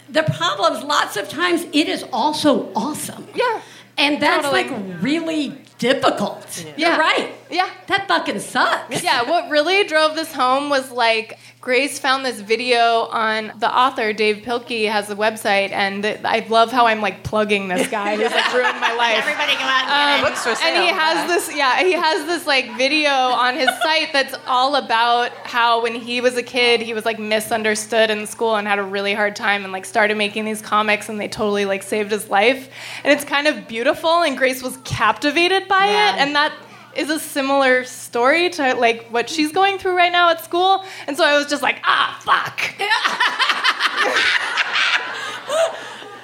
[0.08, 0.82] the problems.
[0.84, 3.26] Lots of times, it is also awesome.
[3.34, 3.60] Yeah.
[3.98, 4.64] and that's Totally.
[4.68, 6.64] like really difficult.
[6.76, 6.90] Yeah.
[6.90, 7.32] You're right.
[7.50, 7.68] Yeah.
[7.86, 9.02] That fucking sucks.
[9.02, 14.12] Yeah, what really drove this home was like Grace found this video on the author
[14.12, 18.30] Dav Pilkey has a website, and I love how I'm like plugging this guy who's
[18.30, 19.18] like ruined my life.
[19.18, 20.30] Everybody go out and Um.
[20.30, 20.64] Books for sale.
[20.76, 24.76] and he has this, yeah, he has this like video on his site that's all
[24.76, 28.78] about how when he was a kid, he was like misunderstood in school and had
[28.78, 32.12] a really hard time, and like started making these comics, and they totally like saved
[32.12, 32.68] his life.
[33.02, 36.14] And it's kind of beautiful, and Grace was captivated by Yeah.
[36.14, 36.52] it, and that
[36.96, 40.84] is a similar story to like what she's going through right now at school.
[41.06, 42.60] And so I was just like, ah, fuck.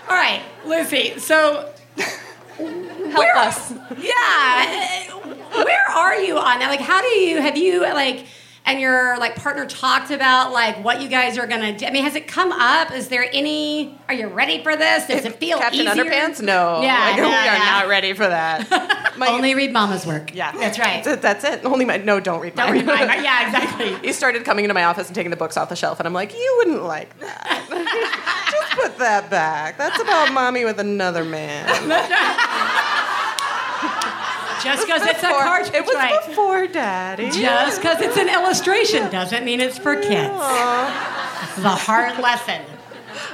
[0.10, 1.18] All right, Lucy.
[1.18, 1.72] So
[3.12, 3.72] Help us.
[3.98, 5.10] yeah,
[5.64, 6.68] where are you on that?
[6.68, 8.26] Like, how do you have you like
[8.64, 11.84] and your like partner talked about like what you guys are gonna do?
[11.86, 12.92] I mean, has it come up?
[12.92, 13.98] Is there any?
[14.08, 15.06] Are you ready for this?
[15.06, 16.04] Does it feel Captain easier?
[16.04, 16.40] Underpants?
[16.40, 16.80] No.
[16.82, 19.14] Yeah, Like, we no, are not ready for that.
[19.18, 20.34] My- Only read Mama's work.
[20.34, 21.02] Yeah, that's right.
[21.04, 21.22] That's it.
[21.22, 21.64] That's it.
[21.64, 22.18] Only my no.
[22.20, 22.78] Don't read Don't mine.
[22.78, 23.08] read mine.
[23.24, 23.94] Yeah, exactly.
[23.98, 26.12] he started coming into my office and taking the books off the shelf, and I'm
[26.14, 27.66] like, you wouldn't like that.
[28.50, 29.76] Just put that back.
[29.76, 31.66] That's about mommy with another man.
[34.64, 36.26] Just because it's a cartridge, it was right?
[36.26, 37.30] before daddy.
[37.30, 40.32] Just because it's an illustration doesn't mean it's for kids.
[41.62, 42.62] the hard lesson.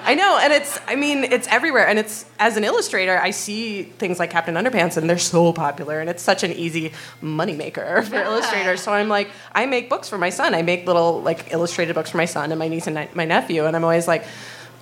[0.04, 1.86] I know, and it's I mean, it's everywhere.
[1.86, 6.00] And it's as an illustrator, I see things like Captain Underpants and they're so popular
[6.00, 8.80] and it's such an easy moneymaker for illustrators.
[8.80, 10.54] So I'm like, I make books for my son.
[10.54, 13.66] I make little like illustrated books for my son and my niece and my nephew,
[13.66, 14.24] and I'm always like,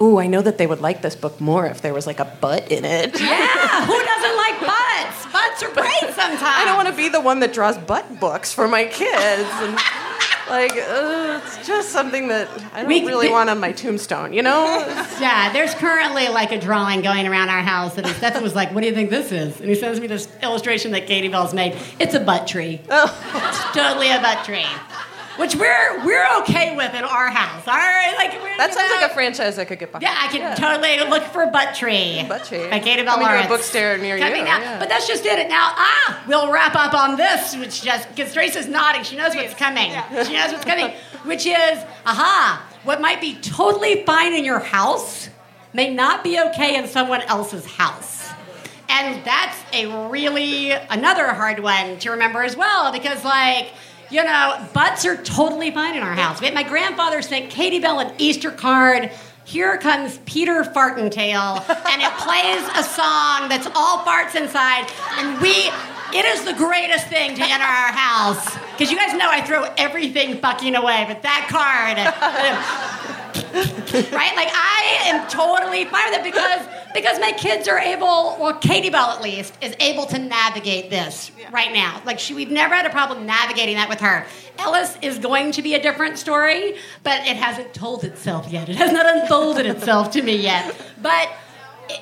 [0.01, 2.27] Ooh, I know that they would like this book more if there was like a
[2.27, 3.19] butt in it.
[3.19, 4.61] Yeah, who doesn't like
[5.05, 5.33] butts?
[5.33, 6.43] Butts are great sometimes.
[6.43, 9.49] I don't want to be the one that draws butt books for my kids.
[9.53, 9.75] And,
[10.49, 14.43] like, uh, it's just something that I don't We- really want on my tombstone, you
[14.43, 14.85] know?
[15.19, 18.83] Yeah, there's currently like a drawing going around our house that Stefan was like, "What
[18.83, 21.75] do you think this is?" And he sends me this illustration that Katie Bell's made.
[21.99, 22.83] It's a butt tree.
[22.87, 24.67] It's totally a butt tree,
[25.39, 27.67] which we're we're okay with in our house.
[27.67, 30.03] All right, like we're, That sounds know- like a franchise I could get behind.
[30.03, 32.25] Yeah, I can totally look for butt tree.
[32.29, 32.69] Butt tree.
[32.69, 33.49] By Katie Bell Coming to a Lawrence.
[33.49, 34.59] bookstore near Coming you, now.
[34.61, 34.79] yeah.
[34.79, 35.49] But that's just it.
[35.49, 39.55] Now, ah, we'll wrap up on this, which just because Teresa's nodding, she knows what's
[39.55, 39.91] coming.
[40.27, 40.93] She knows what's coming,
[41.25, 45.29] which is, aha, what might be totally fine in your house
[45.73, 48.15] may not be okay in someone else's house.
[48.89, 53.73] And that's a really another hard one to remember as well because like
[54.11, 56.41] you know butts are totally fine in our house.
[56.41, 59.11] We had my grandfather sent Katie Bell an Easter card.
[59.45, 65.71] Here comes Peter Fartentail, and it plays a song that's all farts inside, and we.
[66.15, 69.65] It is the greatest thing to enter our house because you guys know I throw
[69.77, 71.99] everything fucking away, but that card
[74.13, 74.37] right?
[74.37, 78.89] Like I am totally fine with it because because my kids are able, well, Katie
[78.89, 82.01] Bell at least is able to navigate this right now.
[82.07, 84.27] Like she, we've never had a problem navigating that with her.
[84.59, 88.71] Ellis is going to be a different story, but it hasn't told itself yet.
[88.71, 90.75] It has not unfolded itself to me yet.
[91.03, 91.31] But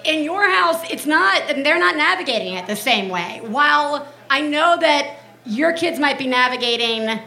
[0.04, 3.40] in your house, it's not, and they're not navigating it the same way.
[3.42, 7.18] While I know that your kids might be navigating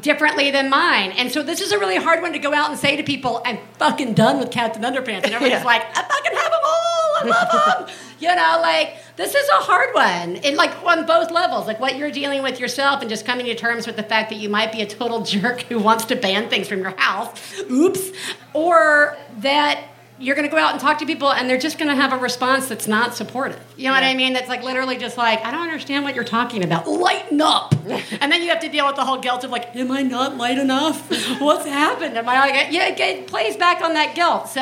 [0.00, 1.12] differently than mine.
[1.12, 3.40] And so this is a really hard one to go out and say to people,
[3.44, 5.24] I'm fucking done with Captain Underpants.
[5.24, 5.64] And everybody's Yeah.
[5.64, 7.16] like, I fucking have them all.
[7.16, 7.96] I love them.
[8.20, 10.36] you know, like, this is a hard one.
[10.36, 13.54] And like on both levels, like what you're dealing with yourself and just coming to
[13.54, 16.48] terms with the fact that you might be a total jerk who wants to ban
[16.50, 17.58] things from your house.
[17.70, 18.10] Oops.
[18.52, 19.82] Or that
[20.18, 22.12] you're going to go out and talk to people and they're just going to have
[22.12, 23.60] a response that's not supportive.
[23.76, 24.32] You know what I mean?
[24.32, 26.88] That's like literally just like, I don't understand what you're talking about.
[26.88, 27.74] Lighten up.
[27.86, 30.36] and then you have to deal with the whole guilt of like, am I not
[30.36, 31.10] light enough?
[31.40, 32.16] What's happened?
[32.16, 34.48] Am I like, yeah, it- it plays back on that guilt.
[34.48, 34.60] So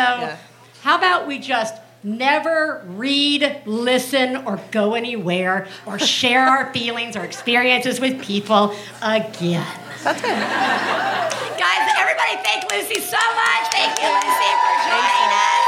[0.83, 7.23] how about we just never read, listen, or go anywhere or share our feelings or
[7.25, 9.64] experiences with people again?
[10.05, 10.37] That's good.
[11.57, 13.73] Guys, everybody thank Lucy so much.
[13.73, 15.64] Thank you, Lucy, for joining us.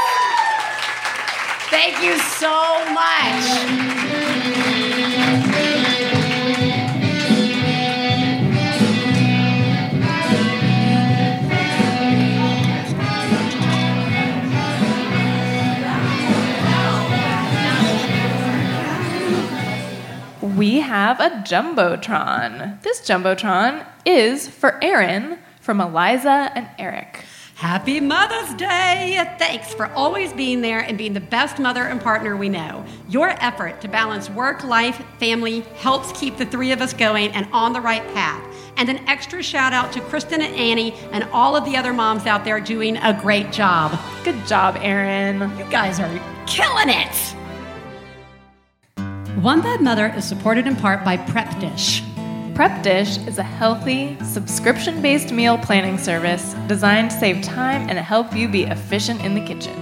[1.71, 4.06] Thank you so much.
[20.87, 22.81] Have a Jumbotron.
[22.81, 27.25] This Jumbotron is for Aaron from Eliza and Eric.
[27.55, 29.35] Happy Mother's Day!
[29.37, 32.85] Thanks for always being there and being the best mother and partner we know.
[33.09, 37.49] Your effort to balance work, life, family helps keep the three of us going and
[37.51, 38.41] on the right path.
[38.77, 42.25] And an extra shout out to Kristen and Annie and all of the other moms
[42.25, 43.99] out there doing a great job.
[44.23, 45.41] Good job, Aaron.
[45.57, 47.36] You guys are killing it!
[49.41, 52.01] One Bad Mother is supported in part by Prep Dish.
[52.55, 57.99] Prep Dish is a healthy, subscription based meal planning service designed to save time and
[57.99, 59.75] help you be efficient in the kitchen.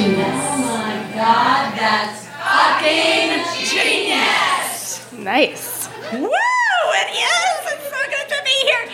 [0.00, 0.18] genius.
[0.18, 1.78] Oh my god.
[1.78, 5.12] That's fucking genius.
[5.12, 5.88] Nice.
[6.12, 6.30] Woo!
[6.30, 7.72] It is!
[7.72, 8.88] It's so good to be here.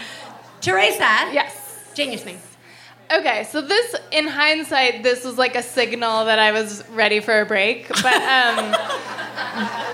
[0.60, 1.30] Theresa.
[1.32, 1.90] Yes.
[1.94, 2.36] Genius me.
[3.12, 7.40] Okay, so this, in hindsight, this was like a signal that I was ready for
[7.40, 7.88] a break.
[7.88, 8.56] But, um,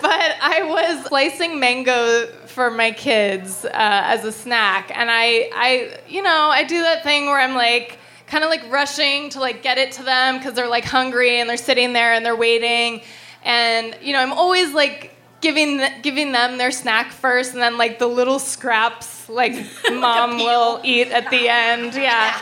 [0.01, 5.99] but I was slicing mango for my kids uh, as a snack, and I, I,
[6.09, 7.99] you know, I do that thing where I'm like,
[8.33, 11.51] kind of like rushing to like get it to them because they're like hungry and
[11.51, 13.03] they're sitting there and they're waiting,
[13.45, 17.77] and you know, I'm always like giving th- giving them their snack first, and then
[17.77, 19.53] like the little scraps like
[19.91, 21.93] mom will eat at the end.
[22.03, 22.41] Yeah.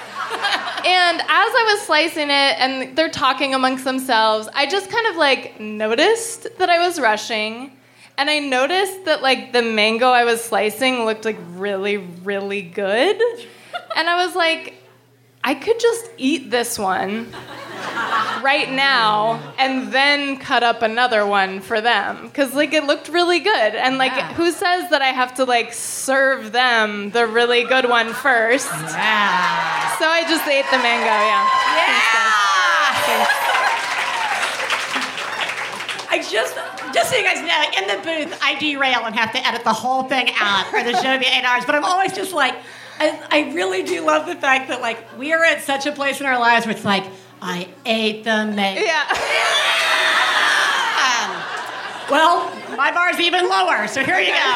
[0.85, 5.17] And as I was slicing it and they're talking amongst themselves, I just kind of
[5.17, 7.77] like noticed that I was rushing.
[8.17, 13.21] And I noticed that like the mango I was slicing looked like really, really good.
[13.97, 14.80] And I was like,
[15.43, 17.33] I could just eat this one
[18.43, 23.41] right now and then cut up another one for them because like it looked really
[23.41, 24.33] good and like Yeah.
[24.35, 29.97] who says that i have to like serve them the really good one first Yeah.
[29.99, 31.49] so i just ate the mango yeah
[33.09, 33.27] yeah
[36.13, 36.57] I just,
[36.93, 39.73] just so you guys know, in the booth, I derail and have to edit the
[39.73, 41.65] whole thing out for the show to be eight hours.
[41.65, 42.57] But I'm always just like,
[43.01, 46.21] I, I really do love the fact that like we are at such a place
[46.21, 47.05] in our lives where it's like,
[47.43, 48.83] I ate the mango.
[48.83, 49.07] yeah
[52.11, 54.53] Well, my bar's even lower, so here you go.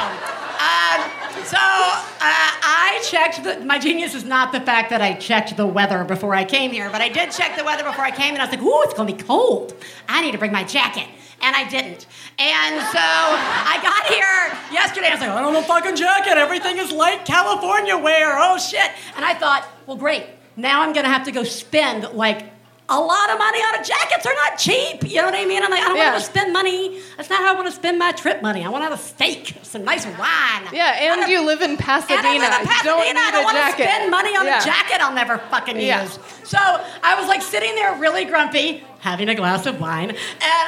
[0.55, 1.01] Um,
[1.45, 3.65] so uh, I checked the.
[3.65, 6.91] My genius is not the fact that I checked the weather before I came here,
[6.91, 8.95] but I did check the weather before I came, and I was like, "Ooh, it's
[8.95, 9.73] gonna be cold.
[10.09, 11.07] I need to bring my jacket."
[11.45, 12.07] And I didn't.
[12.39, 15.09] And so I got here yesterday.
[15.09, 16.39] I was like, I don't have a fucking jacket.
[16.39, 18.39] Everything is light California wear.
[18.39, 18.91] Oh shit.
[19.15, 20.25] And I thought, well, great.
[20.57, 22.54] Now I'm gonna have to go spend like
[22.87, 24.21] a lot of money on a jacket.
[24.23, 25.09] They're not cheap.
[25.09, 25.63] You know what I mean?
[25.63, 26.11] I'm like, I don't Yeah.
[26.13, 27.01] want to spend money.
[27.17, 28.63] That's not how I want to spend my trip money.
[28.63, 30.69] I want to have a steak, some nice wine.
[30.71, 32.85] yeah and you live in pasadena, And I live in Pasadena.
[32.85, 34.61] don't need I don't want jacket to spend money on Yeah.
[34.61, 36.03] a jacket I'll never fucking Yeah.
[36.03, 36.19] use.
[36.45, 36.59] So
[37.03, 40.19] I was like sitting there really grumpy, having a glass of wine, and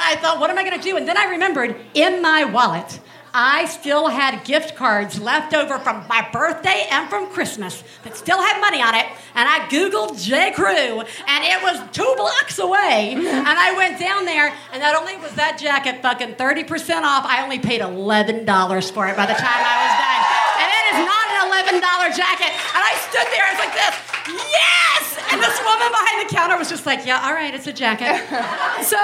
[0.03, 0.97] I thought, what am I going to do?
[0.97, 2.99] And then I remembered in my wallet,
[3.39, 8.41] I still had gift cards left over from my birthday and from Christmas that still
[8.41, 9.05] had money on it.
[9.37, 10.49] And I Googled J.
[10.57, 13.13] Crew, and it was two blocks away.
[13.13, 16.65] and I went down there, and not only was that jacket fucking 30%
[17.05, 18.41] off, I only paid $11
[18.89, 20.21] for it by the time I was done.
[20.57, 22.49] And it is not an $11 jacket.
[22.73, 25.17] And I stood there, I was like this, yes!
[25.31, 28.25] And this woman behind the counter was just like, yeah, all right, it's a jacket.
[28.83, 28.97] so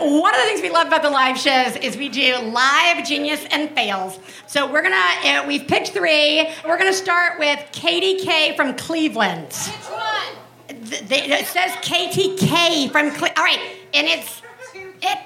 [0.00, 3.44] one of the things we love about the live shows is we do live genius
[3.50, 4.18] and fails.
[4.46, 6.48] So we're gonna, uh, we've picked three.
[6.64, 9.48] We're gonna start with Katie K from Cleveland.
[9.48, 10.44] Which one?
[10.90, 13.60] it says KTK from Cle- all right,
[13.92, 14.42] and it's
[14.74, 15.18] it.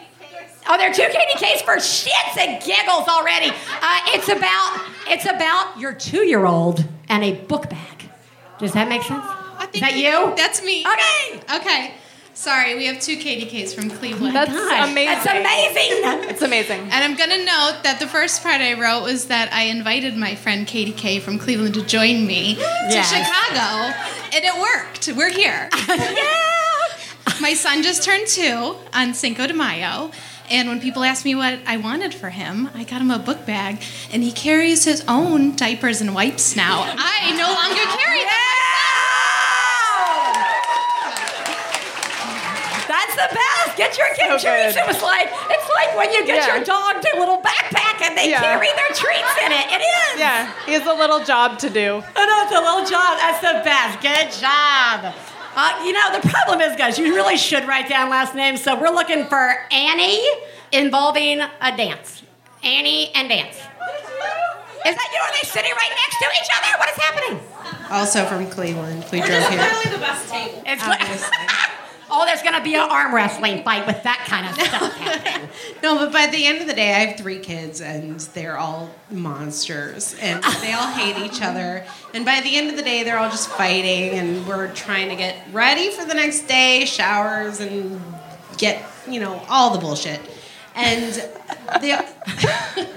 [0.71, 3.49] Oh, there are two KDKs for shits and giggles already.
[3.51, 8.11] Uh, it's about it's about your two-year-old and a book bag.
[8.59, 9.25] Does that make sense?
[9.59, 10.35] I Is think that you?
[10.37, 10.85] That's me.
[10.87, 11.57] Okay.
[11.59, 11.95] Okay.
[12.35, 14.37] Sorry, we have two KDKs from Cleveland.
[14.37, 15.07] That's Gosh, amazing.
[15.07, 16.31] That's amazing.
[16.31, 19.63] it's amazing and I'm gonna note that the first part I wrote was that I
[19.65, 23.11] invited my friend Katie K from Cleveland to join me Yes.
[23.11, 23.93] to Chicago,
[24.33, 25.09] and it worked.
[25.17, 25.69] We're here.
[25.89, 27.41] Yeah.
[27.41, 30.11] My son just turned two on Cinco de Mayo.
[30.51, 33.45] And when people ask me what I wanted for him, I got him a book
[33.47, 36.85] bag, and he carries his own diapers and wipes now.
[36.97, 38.39] I no longer carry them.
[42.89, 43.77] That's the best.
[43.77, 44.75] Get your kid So treats.
[44.75, 44.77] good.
[44.79, 46.55] It was like it's like when you get Yeah.
[46.57, 48.41] your dog their little backpack and they Yeah.
[48.41, 49.67] carry their treats in it.
[49.75, 50.21] It is.
[50.21, 53.19] yeah he has a little job to do I know it's a little job.
[53.19, 54.01] That's the best.
[54.01, 55.15] Good job.
[55.57, 58.63] Uh, you know, the problem is, guys, you really should write down last names.
[58.63, 60.23] So we're looking for Annie
[60.71, 62.23] involving a dance.
[62.63, 63.57] Annie and dance.
[63.57, 65.21] Is that you?
[65.21, 66.79] Are they sitting right next to each other?
[66.79, 67.41] What is happening?
[67.91, 69.05] Also from Cleveland.
[69.11, 69.61] We We're drove just here.
[69.61, 70.63] literally the best table.
[70.65, 71.37] It's Obviously.
[72.11, 75.49] Oh, there's gonna be an arm wrestling fight with that kind of stuff happening.
[75.83, 78.91] No, but by the end of the day, I have three kids, and they're all
[79.11, 81.85] monsters, and they all hate each other.
[82.15, 85.17] And by the end of the day, they're all just fighting, and we're trying to
[85.17, 88.01] get ready for the next day, showers, and
[88.57, 90.21] get you know all the bullshit.
[90.75, 91.15] And
[91.81, 91.93] the,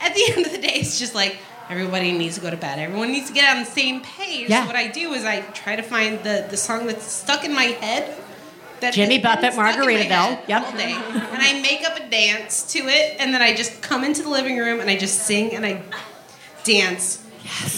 [0.00, 1.38] at the end of the day, it's just like
[1.68, 2.78] everybody needs to go to bed.
[2.78, 4.50] Everyone needs to get on the same page.
[4.50, 4.62] Yeah.
[4.62, 7.54] So what I do is I try to find the the song that's stuck in
[7.54, 8.16] my head.
[8.80, 10.48] That Jimmy Buffett, Margaritaville.
[10.48, 10.62] Yep.
[10.66, 10.92] all day.
[10.92, 14.28] And I make up a dance to it, and then I just come into the
[14.28, 15.82] living room and I just sing and I
[16.64, 17.20] dance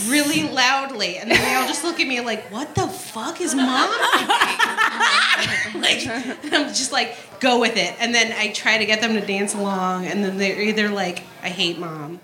[0.08, 3.54] really loudly, and then they all just look at me like, "What the fuck is
[3.54, 3.88] mom?"
[5.74, 6.06] like,
[6.52, 9.54] I'm just like, "Go with it," and then I try to get them to dance
[9.54, 12.20] along, and then they're either like, "I hate mom,"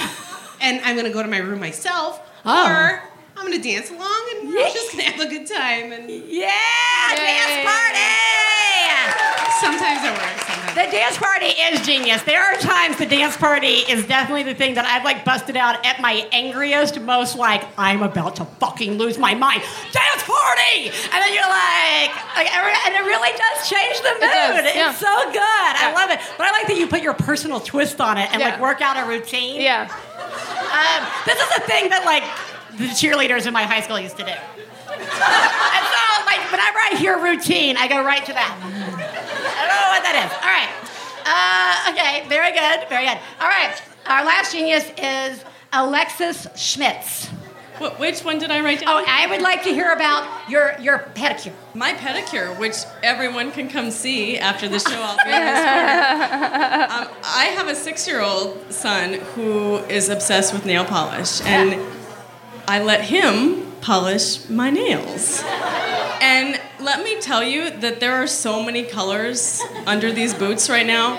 [0.60, 2.68] and I'm gonna go to my room myself, Oh.
[2.68, 3.02] or
[3.36, 5.92] I'm gonna dance along and we're just gonna have a good time.
[5.92, 6.48] And Yeah,
[7.14, 8.26] dance party!
[9.60, 10.46] sometimes it works.
[10.46, 10.74] Sometimes.
[10.74, 12.22] The dance party is genius.
[12.22, 15.84] There are times the dance party is definitely the thing that I've like busted out
[15.86, 19.62] at my angriest, most like I'm about to fucking lose my mind.
[19.92, 24.20] Dance party, and then you're like, like and it really does change the mood.
[24.64, 24.90] does, yeah.
[24.90, 25.40] It's so good.
[25.40, 26.20] I love it.
[26.36, 28.96] But I like that you put your personal twist on it and like work out
[29.02, 29.60] a routine.
[29.60, 29.88] Yeah.
[29.88, 32.24] Um, this is a thing that like
[32.78, 34.30] the cheerleaders in my high school used to do.
[34.30, 34.38] and
[35.08, 38.52] so, like, whenever I hear routine, I go right to that.
[38.62, 40.32] I don't know what that is.
[40.40, 40.70] All right.
[41.28, 42.28] Uh, okay.
[42.28, 42.88] Very good.
[42.88, 43.18] Very good.
[43.40, 43.80] All right.
[44.06, 47.26] Our last genius is Alexis Schmitz.
[47.78, 48.88] Wh- which one did I write down?
[48.90, 51.52] Oh, I would like to hear about your your pedicure.
[51.74, 54.92] My pedicure, which everyone can come see after the show.
[54.94, 56.26] I'll be this.
[56.86, 61.74] Um, I have a six-year-old son who is obsessed with nail polish, and
[62.68, 65.42] I let him polish my nails.
[66.20, 70.86] And let me tell you that there are so many colors under these boots right
[70.86, 71.16] now,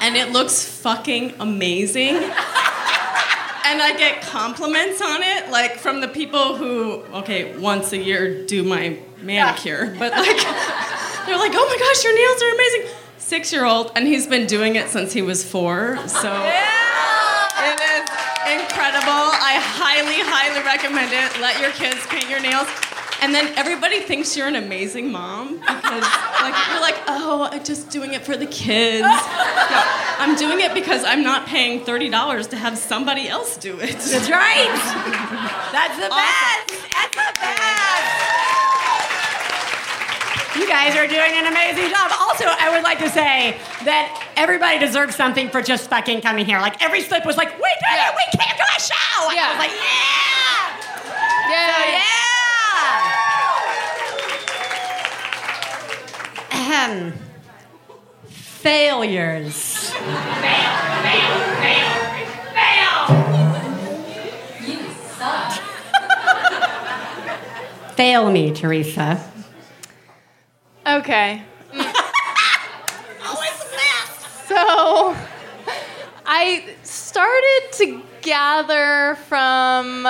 [0.00, 2.14] and it looks fucking amazing.
[2.14, 8.44] And I get compliments on it, like from the people who, okay, once a year
[8.46, 10.26] do my manicure, but like,
[11.26, 12.96] they're like, oh my gosh, your nails are amazing.
[13.18, 17.19] Six year old, and he's been doing it since he was four, so is
[19.00, 19.32] incredible.
[19.32, 21.40] I highly, highly recommend it.
[21.40, 22.68] Let your kids paint your nails.
[23.22, 26.04] And then everybody thinks you're an amazing mom because
[26.40, 29.02] like you're like, oh, I'm just doing it for the kids.
[29.02, 29.18] No,
[30.18, 33.92] I'm doing it because I'm not paying thirty dollars to have somebody else do it.
[33.92, 34.70] That's right.
[35.70, 36.92] That's the best.
[36.92, 38.49] That's the best.
[40.56, 42.10] You guys are doing an amazing job.
[42.18, 46.58] Also, I would like to say that everybody deserves something for just fucking coming here.
[46.58, 49.30] Like every slip was like, we did it, we came to a show.
[49.30, 50.80] And I was like, yeah.
[51.50, 51.86] Yeah.
[51.94, 52.10] yeah.
[56.58, 57.12] Ahem.
[58.28, 59.90] Failures.
[59.90, 60.10] Fail,
[61.06, 61.90] fail, fail,
[62.58, 62.98] fail.
[64.66, 64.78] You
[65.16, 65.50] suck.
[67.94, 69.29] Fail me, Theresa.
[70.90, 71.44] Okay.
[74.48, 75.16] So
[76.26, 80.08] I started to gather from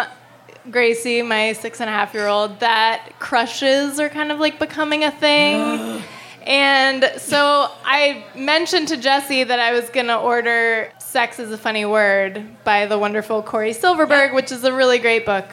[0.70, 5.04] Gracie, my six and a half year old, that crushes are kind of like becoming
[5.04, 6.02] a thing.
[6.46, 11.58] and so I mentioned to Jesse that I was going to order Sex is a
[11.58, 15.44] Funny Word by the wonderful Cory Silverberg, which is a really great book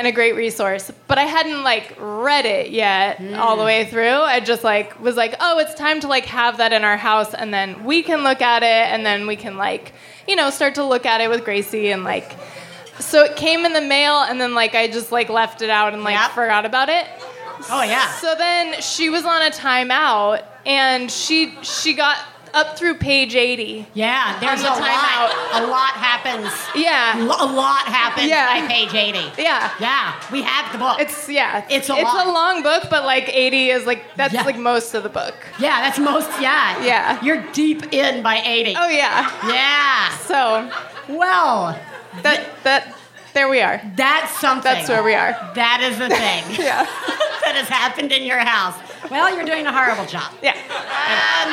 [0.00, 0.90] and a great resource.
[1.08, 3.66] But I hadn't like read it yet all the hmm.
[3.66, 4.08] way through.
[4.08, 7.34] I just like was like, oh, it's time to like have that in our house,
[7.34, 9.92] and then we can look at it, and then we can like,
[10.26, 12.34] you know, start to look at it with Gracie and like.
[12.98, 15.92] So it came in the mail, and then like I just like left it out
[15.92, 16.30] and like Yep.
[16.30, 17.06] forgot about it.
[17.68, 18.10] Oh yeah.
[18.12, 22.16] So then she was on a timeout, and she she got
[22.54, 23.86] up through page eighty.
[23.94, 25.30] Yeah, there's a the lot.
[25.54, 26.52] A lot happens.
[26.74, 27.14] Yeah.
[27.18, 28.60] Lo- A lot happens Yeah.
[28.60, 29.18] by page 80.
[29.42, 29.70] Yeah.
[29.80, 31.00] Yeah, we have the book.
[31.00, 31.64] It's yeah.
[31.70, 32.26] It's a it's lot.
[32.26, 34.42] a long book, but like eighty is like that's Yeah.
[34.42, 35.34] like most of the book.
[35.58, 36.28] yeah, that's most.
[36.40, 36.82] Yeah.
[36.84, 37.22] Yeah.
[37.24, 38.74] You're deep in by 80.
[38.78, 39.30] Oh yeah.
[39.48, 40.16] Yeah.
[40.18, 40.70] So
[41.08, 41.78] Well,
[42.22, 42.94] that that
[43.34, 43.80] there we are.
[43.96, 44.72] that's something.
[44.72, 45.32] That's where we are.
[45.54, 46.84] That is the thing Yeah.
[47.44, 48.74] that has happened in your house.
[49.08, 50.32] Well, you're doing a horrible job.
[50.42, 50.56] Yeah.
[51.40, 51.50] Um,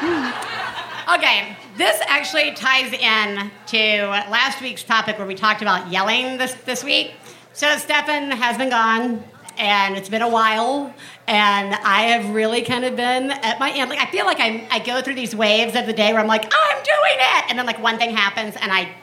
[0.00, 1.14] hmm.
[1.16, 6.54] Okay, this actually ties in to last week's topic where we talked about yelling this,
[6.64, 7.12] this week.
[7.52, 9.22] So Stefan has been gone,
[9.58, 10.94] and it's been a while,
[11.26, 13.90] and I have really kind of been at my end.
[13.90, 16.26] Like I feel like I, I go through these waves of the day where I'm
[16.26, 18.94] like, oh, I'm doing it, and then like one thing happens, and I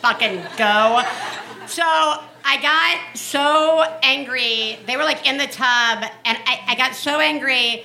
[0.00, 1.02] fucking go.
[1.66, 4.78] So I got so angry.
[4.86, 7.84] They were like in the tub, and I, I got so angry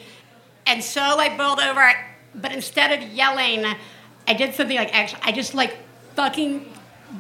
[0.65, 1.91] and so like boiled over.
[2.35, 3.65] But instead of yelling,
[4.27, 5.77] I did something like actually, I just like
[6.15, 6.73] fucking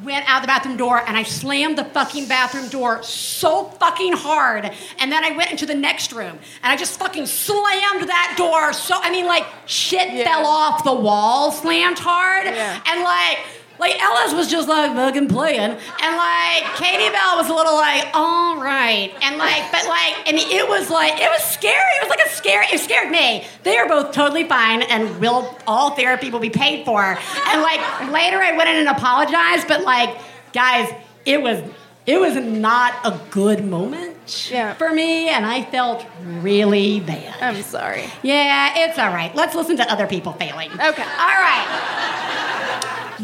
[0.03, 4.69] went out the bathroom door and I slammed the fucking bathroom door so fucking hard.
[4.99, 8.73] And then I went into the next room and I just fucking slammed that door.
[8.73, 12.45] So, I mean, like shit fell off the wall, slammed hard.
[12.45, 12.81] Yeah.
[12.85, 13.39] And like,
[13.79, 18.07] like Ellis was just like fucking playing, and like Katie Bell was a little like,
[18.13, 21.75] all right, and like, but like, and it was like, it was scary.
[22.01, 22.65] It was like a scary.
[22.73, 23.45] It scared me.
[23.63, 27.01] They are both totally fine, and will all therapy will be paid for.
[27.03, 30.17] And like later, I went in and apologized, but like,
[30.53, 30.91] guys,
[31.25, 31.61] it was
[32.05, 34.15] it was not a good moment
[34.49, 34.73] Yeah.
[34.75, 37.35] for me, and I felt really bad.
[37.41, 38.05] I'm sorry.
[38.23, 39.35] Yeah, it's all right.
[39.35, 40.71] Let's listen to other people failing.
[40.71, 41.03] Okay.
[41.03, 42.36] All right.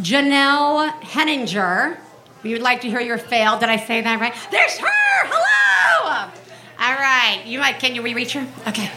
[0.03, 1.97] Janelle Henninger.
[2.43, 3.57] We would like to hear your fail.
[3.57, 4.33] Did I say that right?
[4.51, 4.87] There's her.
[5.25, 6.29] Hello.
[6.77, 7.41] All right.
[7.45, 7.79] You might.
[7.79, 8.45] Can you reach her?
[8.67, 8.91] Okay.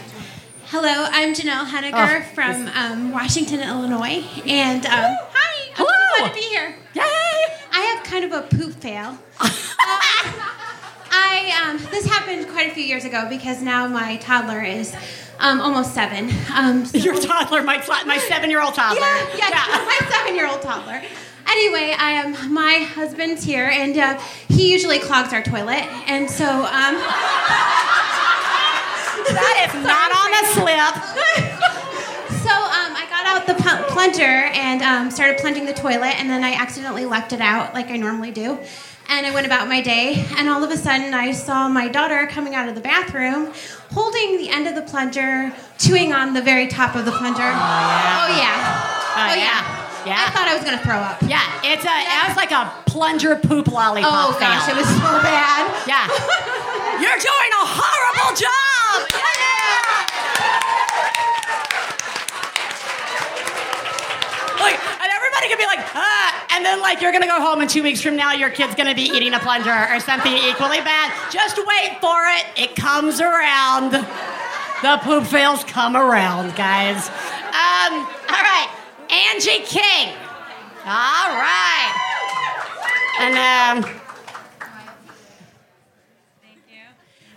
[0.65, 5.87] Hello, I'm Janelle Henniger Oh, from um, Washington, Illinois, and um, hi, I'm Hello.
[5.87, 6.75] so glad to be here.
[6.93, 7.01] Yay.
[7.71, 9.17] I have kind of a poop fail.
[9.79, 10.33] Um,
[11.11, 14.93] I um, this happened quite a few years ago because now my toddler is
[15.39, 16.29] um, almost seven.
[16.55, 18.99] Um, so- Your toddler, my my seven-year-old toddler.
[19.01, 21.01] yeah, yeah, my seven-year-old toddler.
[21.49, 22.53] Anyway, I am.
[22.53, 24.19] my husband's here, and uh,
[24.49, 26.95] he usually clogs our toilet, and so um,
[29.27, 30.95] That is not on the slip.
[32.43, 36.29] So um, I got out the pu- plunger and um, started plunging the toilet, and
[36.29, 38.57] then I accidentally left it out like I normally do.
[39.09, 42.27] And I went about my day, and all of a sudden I saw my daughter
[42.27, 43.53] coming out of the bathroom,
[43.93, 47.43] holding the end of the plunger, chewing on the very top of the plunger.
[47.43, 48.27] Oh yeah.
[48.27, 48.83] Oh, yeah.
[49.15, 49.83] Oh, oh yeah.
[50.05, 50.23] Yeah.
[50.27, 51.19] I thought I was gonna throw up.
[51.23, 54.75] Yeah, it's a it was like a plunger poop lollipop Oh gosh, fail.
[54.75, 55.67] it was so bad.
[55.87, 56.07] Yeah.
[57.03, 59.07] You're doing a horrible job.
[59.07, 59.23] Like,
[65.43, 68.01] and could be like, ah, and then like you're gonna go home and two weeks
[68.01, 71.11] from now your kid's gonna be eating a plunger or something equally bad.
[71.31, 72.45] Just wait for it.
[72.55, 73.91] It comes around.
[73.91, 77.09] The poop fails come around, guys.
[77.09, 77.93] Um,
[78.29, 78.69] all right,
[79.09, 80.13] Angie King.
[80.85, 81.93] All right.
[83.19, 84.01] And um,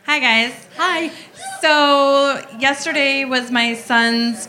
[0.07, 0.67] Hi, guys.
[0.77, 1.11] hi.
[1.61, 4.49] So, yesterday was my son's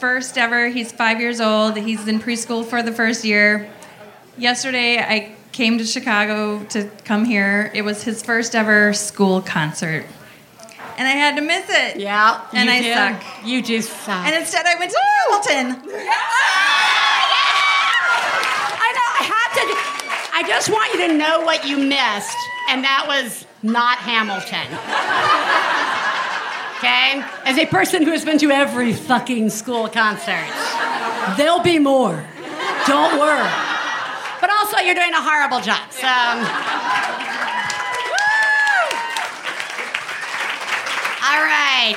[0.00, 0.68] first ever.
[0.68, 1.76] He's five years old.
[1.76, 3.70] He's in preschool for the first year.
[4.38, 7.70] Yesterday, I came to Chicago to come here.
[7.74, 10.06] It was his first ever school concert.
[10.96, 11.98] And I had to miss it.
[11.98, 12.40] Yeah.
[12.52, 12.94] And I do.
[12.94, 13.46] suck.
[13.46, 14.26] You do suck.
[14.26, 15.90] And instead, I went to Hamilton.
[18.80, 19.08] I know.
[19.20, 19.62] I have to.
[20.32, 22.36] I just want you to know what you missed,
[22.70, 24.68] and that was not Hamilton.
[26.80, 27.22] Okay?
[27.44, 30.48] As a person who has been to every fucking school concert,
[31.36, 32.26] there'll be more.
[32.86, 33.50] Don't worry.
[34.40, 35.92] But also, you're doing a horrible job.
[35.92, 36.08] So.
[41.28, 41.96] All right.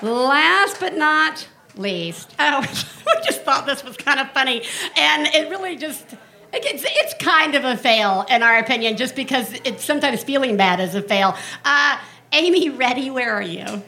[0.00, 2.60] Last but not least, oh,
[3.06, 4.62] we just thought this was kind of funny,
[4.96, 6.06] and it really just.
[6.54, 10.80] It's, it's kind of a fail, in our opinion, just because it's sometimes feeling bad
[10.80, 11.34] is a fail.
[11.64, 11.98] Uh,
[12.32, 13.82] Amy Reddy, where are you?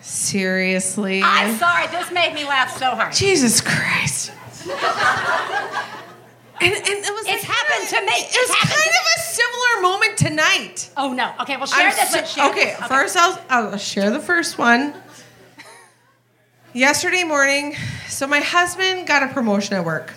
[0.00, 1.22] Seriously.
[1.22, 3.12] I'm sorry, this made me laugh so hard.
[3.14, 4.32] Jesus Christ.
[6.58, 8.12] And, and it was It's like- happened to me.
[8.12, 10.90] It was It's kind of a similar moment tonight.
[10.96, 11.32] Oh no.
[11.42, 12.10] Okay, well share I'm this.
[12.10, 12.88] so- one, share okay, this.
[12.88, 14.94] first I'll, I'll share the first one.
[16.72, 17.74] Yesterday morning,
[18.08, 20.12] so my husband got a promotion at work.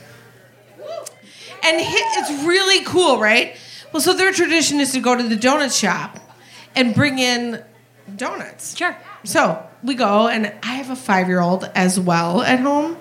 [1.64, 3.56] And he, it's really cool, right?
[3.92, 6.20] Well, so their tradition is to go to the donut shop
[6.76, 7.64] and bring in
[8.16, 8.78] donuts.
[8.78, 8.96] Sure.
[9.24, 12.98] So we go, and I have a five year old as well at home.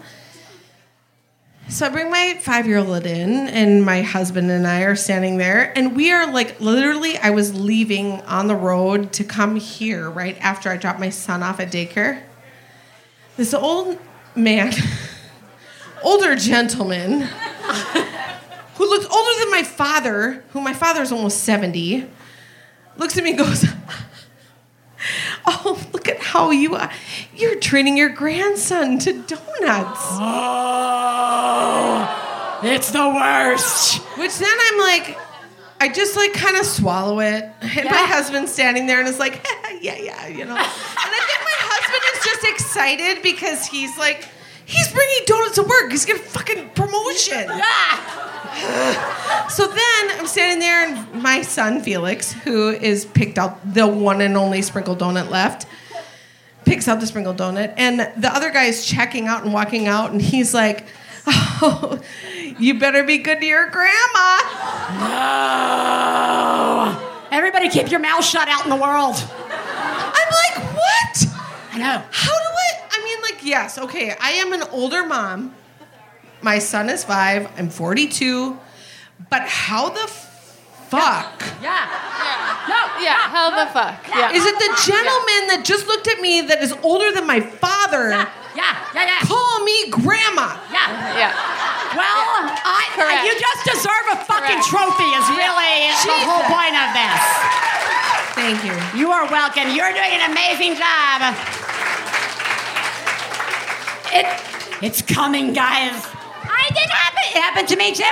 [1.69, 5.37] So I bring my five year old in, and my husband and I are standing
[5.37, 10.09] there, and we are like literally, I was leaving on the road to come here
[10.09, 12.23] right after I dropped my son off at daycare.
[13.37, 13.99] This old
[14.35, 14.73] man,
[16.03, 17.29] older gentleman,
[18.79, 22.07] who looks older than my father, who my father is almost 70,
[22.97, 23.65] looks at me and goes,
[25.47, 26.91] Oh, look at how you are.
[27.35, 30.01] You're treating your grandson to donuts.
[30.91, 33.99] Oh, it's the worst.
[34.19, 35.17] Which then I'm like,
[35.81, 37.45] I just like kind of swallow it.
[37.61, 38.07] And my Yeah.
[38.07, 39.47] husband's standing there and is like,
[39.81, 40.57] yeah, yeah, you know.
[40.57, 44.29] And I think my husband is just excited because he's like,
[44.67, 45.91] he's bringing donuts to work.
[45.93, 47.47] He's getting fucking promotion.
[47.49, 48.28] Ah,
[49.49, 54.21] So then I'm standing there, and my son Felix, who is picked out the one
[54.21, 55.67] and only sprinkle donut left,
[56.67, 60.11] picks out the sprinkle donut, and the other guy is checking out and walking out,
[60.11, 60.85] and he's like,
[61.27, 61.99] "Oh,
[62.59, 64.39] you better be good to your grandma."
[65.01, 67.09] No.
[67.31, 69.15] Everybody keep your mouth shut out in the world.
[69.17, 71.27] I'm like, what?
[71.73, 72.03] I know.
[72.11, 72.81] How do I?
[72.93, 74.15] I mean, like, yes, okay.
[74.21, 75.55] I am an older mom.
[76.43, 77.51] My son is five.
[77.59, 78.59] I'm 42.
[79.31, 80.07] But how the
[80.89, 81.43] fuck?
[81.61, 81.85] Yeah.
[81.85, 82.49] Yeah.
[82.69, 83.97] No, yeah, how the fuck?
[84.09, 84.33] Yeah.
[84.33, 88.11] Is it the gentleman that just looked at me that is older than my father?
[88.11, 89.21] Yeah, yeah, yeah, yeah.
[89.25, 90.57] Call me grandma.
[90.71, 90.89] Yeah.
[91.17, 91.33] Yeah.
[91.97, 93.25] Well, I, Correct.
[93.25, 94.69] you just deserve a fucking Correct.
[94.69, 96.53] trophy is really the whole Jesus.
[96.53, 97.23] point of this.
[98.37, 98.77] Thank you.
[98.95, 99.73] You are welcome.
[99.73, 101.35] You're doing an amazing job.
[104.13, 104.27] It,
[104.85, 106.05] it's coming, guys.
[106.69, 107.23] I did happen.
[107.37, 108.05] It happened to me too.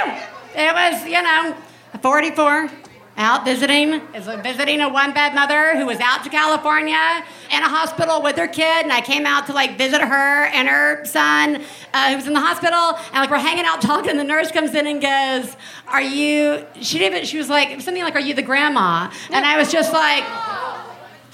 [0.59, 1.55] It was, you know,
[2.01, 2.71] 44,
[3.19, 7.69] out visiting, is visiting a one bed mother who was out to California in a
[7.69, 11.63] hospital with her kid, and I came out to like visit her and her son
[11.95, 14.51] uh, who was in the hospital, and like we're hanging out talking, and the nurse
[14.53, 15.57] comes in and goes,
[15.89, 17.15] "Are you?" She didn't.
[17.17, 20.25] even- She was like something like, "Are you the grandma?" And I was just like,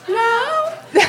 [0.09, 0.79] "No."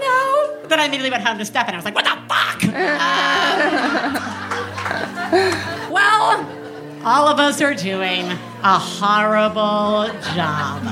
[0.00, 0.66] no.
[0.68, 1.74] Then I immediately went home to Stefan.
[1.74, 2.64] I was like, what the fuck?
[4.44, 4.53] Um,
[5.90, 6.46] well,
[7.04, 8.26] all of us are doing
[8.62, 10.82] a horrible job.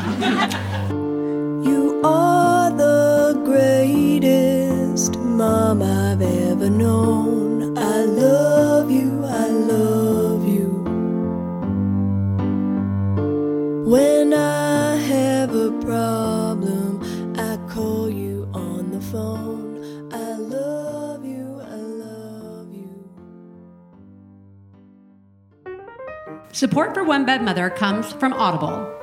[1.64, 7.78] You are the greatest mom I've ever known.
[7.78, 10.68] I love you, I love you.
[13.86, 14.61] When I
[26.55, 28.94] Support for One Bad Mother comes from Audible.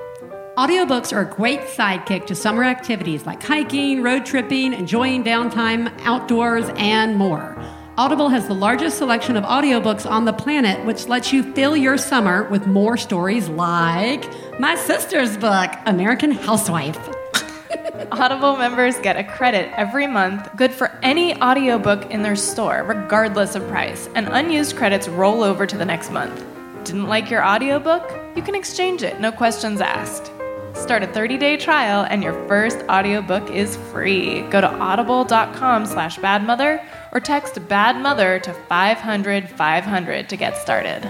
[0.56, 6.70] Audiobooks are a great sidekick to summer activities like hiking, road tripping, enjoying downtime, outdoors,
[6.76, 7.58] and more.
[7.98, 11.98] Audible has the largest selection of audiobooks on the planet, which lets you fill your
[11.98, 14.30] summer with more stories like
[14.60, 17.00] my sister's book, American Housewife.
[18.12, 23.56] Audible members get a credit every month, good for any audiobook in their store, regardless
[23.56, 26.46] of price, and unused credits roll over to the next month.
[26.84, 28.10] Didn't like your audiobook?
[28.36, 30.32] You can exchange it, no questions asked.
[30.74, 34.42] Start a 30-day trial and your first audiobook is free.
[34.50, 41.10] Go to audible.com slash badmother or text badmother to 500 500 to get started.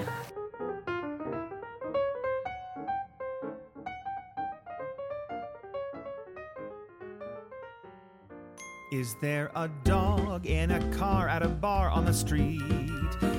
[8.91, 12.59] Is there a dog in a car at a bar on the street?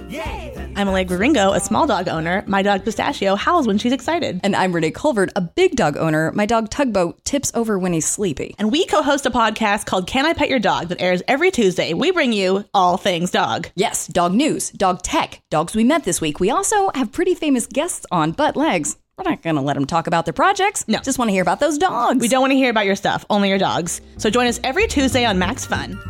[0.08, 0.72] Yay!
[0.76, 2.44] I'm Allegra Ringo, a small dog owner.
[2.46, 4.40] My dog Pistachio howls when she's excited.
[4.44, 6.30] And I'm Renee Colvert, a big dog owner.
[6.36, 8.54] My dog Tugboat tips over when he's sleepy.
[8.60, 11.50] And we co host a podcast called Can I Pet Your Dog that airs every
[11.50, 11.94] Tuesday.
[11.94, 13.70] We bring you all things dog.
[13.74, 16.38] Yes, dog news, dog tech, dogs we met this week.
[16.38, 18.96] We also have pretty famous guests on Butt Legs.
[19.20, 20.88] We're not going to let them talk about their projects.
[20.88, 20.98] No.
[21.00, 22.22] Just want to hear about those dogs.
[22.22, 24.00] We don't want to hear about your stuff, only your dogs.
[24.16, 26.00] So join us every Tuesday on Max Fun.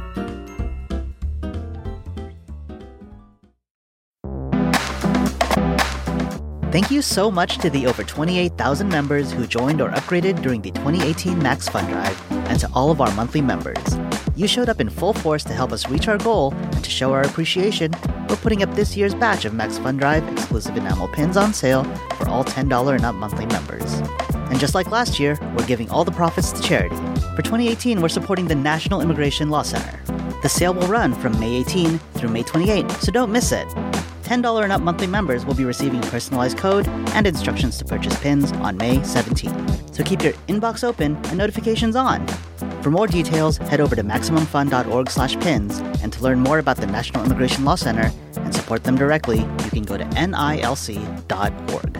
[6.71, 10.71] Thank you so much to the over 28,000 members who joined or upgraded during the
[10.71, 13.99] 2018 Max Fun Drive, and to all of our monthly members.
[14.41, 17.13] You showed up in full force to help us reach our goal, and to show
[17.13, 17.93] our appreciation,
[18.27, 21.85] we're putting up this year's batch of Max Fun Drive exclusive enamel pins on sale
[22.17, 23.93] for all $10 and up monthly members.
[24.49, 26.97] And just like last year, we're giving all the profits to charity.
[27.37, 30.01] For 2018, we're supporting the National Immigration Law Center.
[30.41, 33.69] The sale will run from May 18 through May 28, so don't miss it.
[34.23, 38.53] $10 and up monthly members will be receiving personalized code and instructions to purchase pins
[38.53, 39.93] on May 17.
[39.93, 42.27] So keep your inbox open and notifications on.
[42.83, 47.65] For more details, head over to MaximumFun.org/pins, and to learn more about the National Immigration
[47.65, 51.97] Law Center and support them directly, you can go to nilc.org.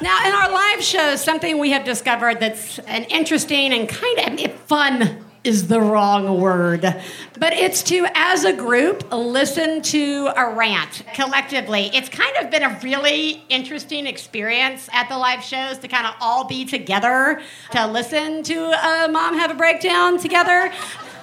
[0.00, 4.52] Now, in our live shows, something we have discovered that's an interesting and kind of
[4.52, 11.02] fun is the wrong word, but it's to, as a group, listen to a rant
[11.14, 11.90] collectively.
[11.92, 16.14] It's kind of been a really interesting experience at the live shows to kind of
[16.20, 17.42] all be together
[17.72, 20.72] to listen to a mom have a breakdown together.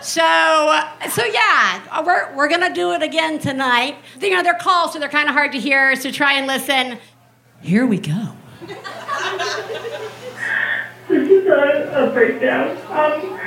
[0.02, 0.22] So,
[1.10, 3.98] so yeah, we're, we're gonna do it again tonight.
[4.20, 5.96] You know, they're calls, so they're kind of hard to hear.
[5.96, 7.00] So try and listen.
[7.62, 8.34] Here we go.
[11.08, 12.78] This is a, a breakdown.
[12.90, 13.40] Um,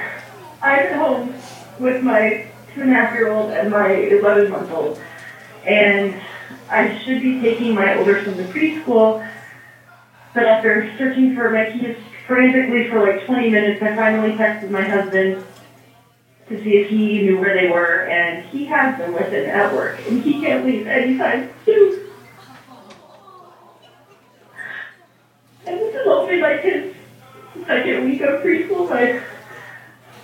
[0.65, 1.35] I'm at home
[1.79, 4.99] with my two and a half year old and my 11 month old.
[5.67, 6.19] And
[6.71, 9.29] I should be taking my older son to preschool,
[10.33, 14.83] but after searching for my kids frantically for like 20 minutes, I finally texted my
[14.83, 15.45] husband
[16.49, 19.73] to see if he knew where they were, and he has them with him at
[19.73, 22.01] work, and he can't leave anytime soon.
[25.67, 26.95] And this is only like his
[27.67, 29.23] second week of preschool, but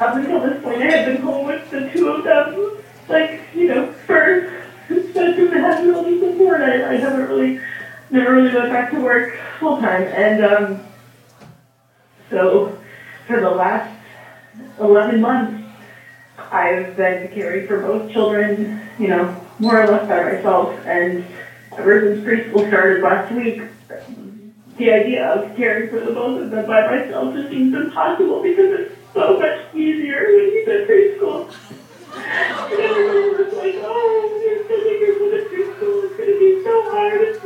[0.00, 2.78] up until this point, I had been home with the two of them,
[3.08, 7.60] like, you know, for half year old before, and I, I haven't really,
[8.10, 10.02] never really went back to work full time.
[10.02, 10.80] And um,
[12.30, 12.78] so
[13.26, 13.94] for the last
[14.78, 15.66] 11 months,
[16.50, 20.74] I've been caring for both children, you know, more or less by myself.
[20.86, 21.24] And
[21.76, 23.62] ever since preschool started last week,
[24.78, 28.80] the idea of caring for the both of them by myself just seems impossible because
[28.80, 31.54] it's so much easier when he's in preschool.
[32.12, 36.04] And everybody was like, oh, you're sending your son to preschool.
[36.04, 37.39] It's going to be so hard.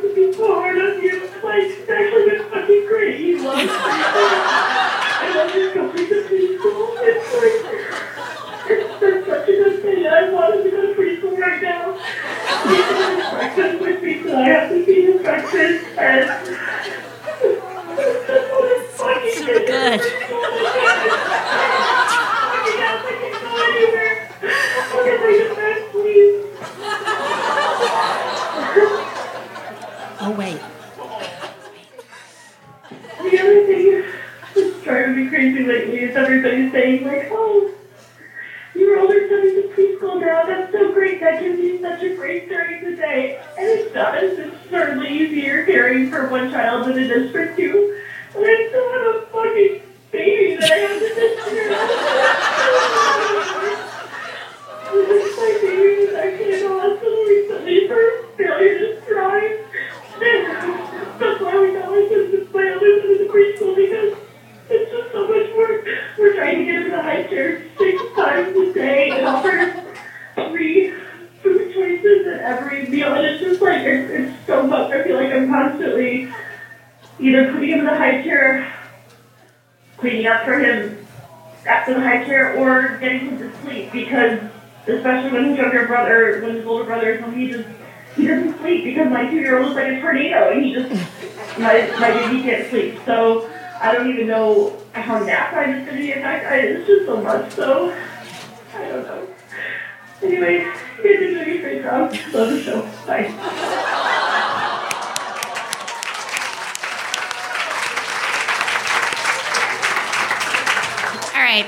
[111.45, 111.67] Right.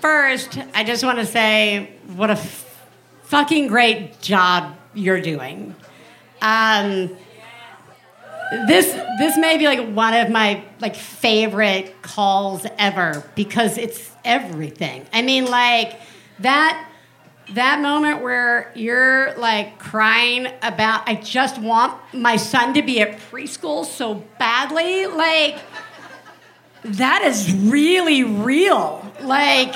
[0.00, 2.86] First, I just want to say what a f-
[3.22, 5.74] fucking great job you're doing.
[6.42, 7.16] Um,
[8.66, 8.86] this
[9.18, 15.06] this may be like one of my like favorite calls ever because it's everything.
[15.12, 15.98] I mean, like
[16.40, 16.86] that
[17.54, 23.18] that moment where you're like crying about I just want my son to be at
[23.18, 25.58] preschool so badly, like
[26.84, 29.04] that is really real.
[29.20, 29.74] Like,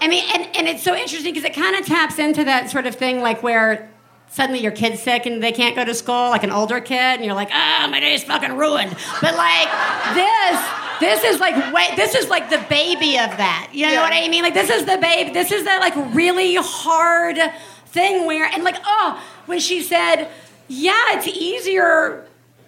[0.00, 2.86] I mean, and, and it's so interesting because it kind of taps into that sort
[2.86, 3.90] of thing, like where
[4.34, 7.24] suddenly your kid's sick and they can't go to school, like an older kid, and
[7.24, 8.90] you're like, ah, my day's fucking ruined.
[9.20, 9.68] But like
[10.14, 13.70] this, this is like wait, this is like the baby of that.
[13.72, 14.42] You know what I mean?
[14.42, 15.30] Like this is the baby.
[15.30, 17.38] This is that like really hard
[17.86, 20.28] thing where and like oh, when she said,
[20.68, 22.23] yeah, it's easier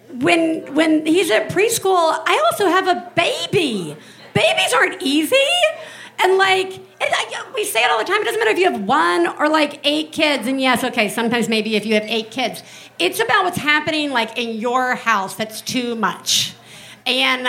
[0.09, 3.95] when when he's at preschool, I also have a baby.
[4.33, 5.35] Babies aren't easy,
[6.19, 8.21] and like and I, we say it all the time.
[8.21, 10.47] It doesn't matter if you have one or like eight kids.
[10.47, 12.63] And yes, okay, sometimes maybe if you have eight kids,
[12.97, 16.55] it's about what's happening like in your house that's too much.
[17.05, 17.47] And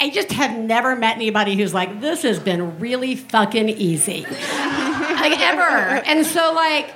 [0.00, 5.38] I just have never met anybody who's like, this has been really fucking easy, like
[5.40, 5.60] ever.
[5.60, 6.92] And so like,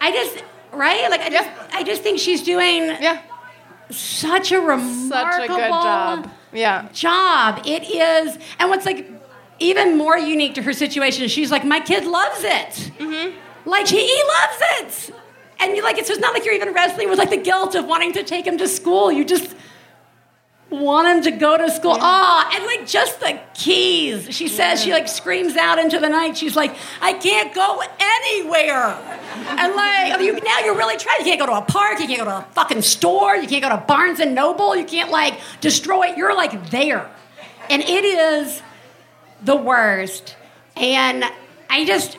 [0.00, 3.22] I just right, like I just I just think she's doing yeah
[3.90, 6.30] such a remarkable Such a good job.
[6.52, 6.88] Yeah.
[6.92, 7.62] job.
[7.66, 9.10] It is, and what's like
[9.58, 12.92] even more unique to her situation is she's like, my kid loves it.
[12.98, 13.36] Mm-hmm.
[13.68, 15.14] Like he, he loves it,
[15.60, 17.84] and you like it's just not like you're even wrestling with like the guilt of
[17.86, 19.12] wanting to take him to school.
[19.12, 19.54] You just
[20.70, 21.96] want him to go to school.
[21.98, 24.34] Oh, and like just the keys.
[24.34, 26.36] She says she like screams out into the night.
[26.36, 28.96] She's like, I can't go anywhere.
[29.48, 31.20] And like you, now you're really trying.
[31.20, 32.00] You can't go to a park.
[32.00, 33.36] You can't go to a fucking store.
[33.36, 34.76] You can't go to Barnes and Noble.
[34.76, 36.08] You can't like destroy.
[36.08, 36.18] It.
[36.18, 37.10] You're like there,
[37.70, 38.62] and it is
[39.42, 40.36] the worst.
[40.76, 41.24] And
[41.70, 42.18] I just.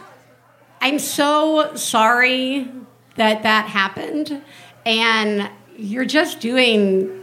[0.81, 2.71] I'm so sorry
[3.15, 4.41] that that happened.
[4.85, 7.18] And you're just doing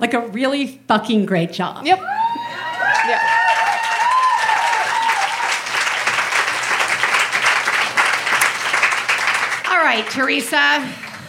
[0.00, 1.84] like a really fucking great job.
[1.86, 1.98] Yep.
[1.98, 3.36] Yeah.
[9.68, 10.80] All right, Theresa,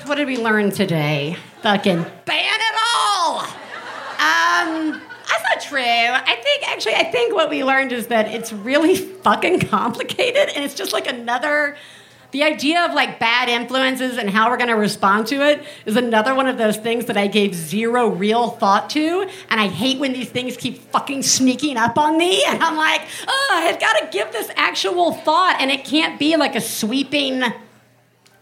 [0.05, 1.35] what did we learn today?
[1.61, 3.39] Fucking ban it all.
[3.39, 5.79] Um, that's not true.
[5.81, 10.63] I think actually, I think what we learned is that it's really fucking complicated, and
[10.63, 11.75] it's just like another.
[12.31, 15.97] The idea of like bad influences and how we're going to respond to it is
[15.97, 19.99] another one of those things that I gave zero real thought to, and I hate
[19.99, 23.99] when these things keep fucking sneaking up on me, and I'm like, oh, I've got
[23.99, 27.43] to give this actual thought, and it can't be like a sweeping.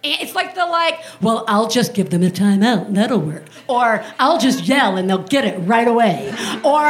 [0.02, 3.43] It's like the like, well, I'll just give them a timeout and that'll work.
[3.68, 6.30] Or I'll just yell and they'll get it right away.
[6.64, 6.82] Or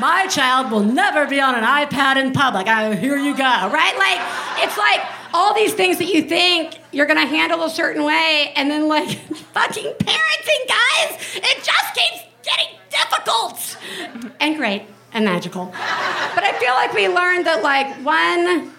[0.00, 2.66] my child will never be on an iPad in public.
[2.66, 3.96] I, here you go, right?
[3.98, 5.00] Like, it's like
[5.34, 9.08] all these things that you think you're gonna handle a certain way, and then like
[9.52, 13.76] fucking parenting, guys, it just keeps getting difficult
[14.40, 15.66] and great and magical.
[15.66, 18.72] But I feel like we learned that like one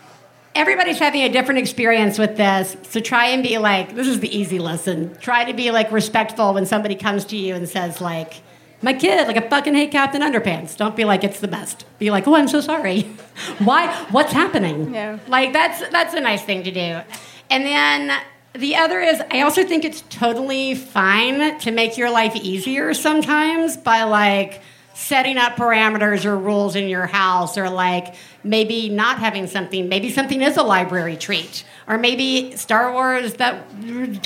[0.55, 4.35] everybody's having a different experience with this so try and be like this is the
[4.35, 5.15] easy lesson.
[5.19, 8.41] Try to be like respectful when somebody comes to you and says like
[8.81, 10.75] my kid like a fucking hate captain underpants.
[10.77, 11.85] Don't be like it's the best.
[11.99, 13.01] Be like oh i'm so sorry.
[13.59, 14.93] Why what's happening?
[14.93, 15.19] Yeah.
[15.27, 17.01] like that's that's a nice thing to do.
[17.49, 18.21] And then
[18.53, 23.77] the other is i also think it's totally fine to make your life easier sometimes
[23.77, 24.61] by like
[24.99, 29.87] setting up parameters or rules in your house or like maybe not having something.
[29.87, 31.63] Maybe something is a library treat.
[31.87, 33.65] Or maybe star wars that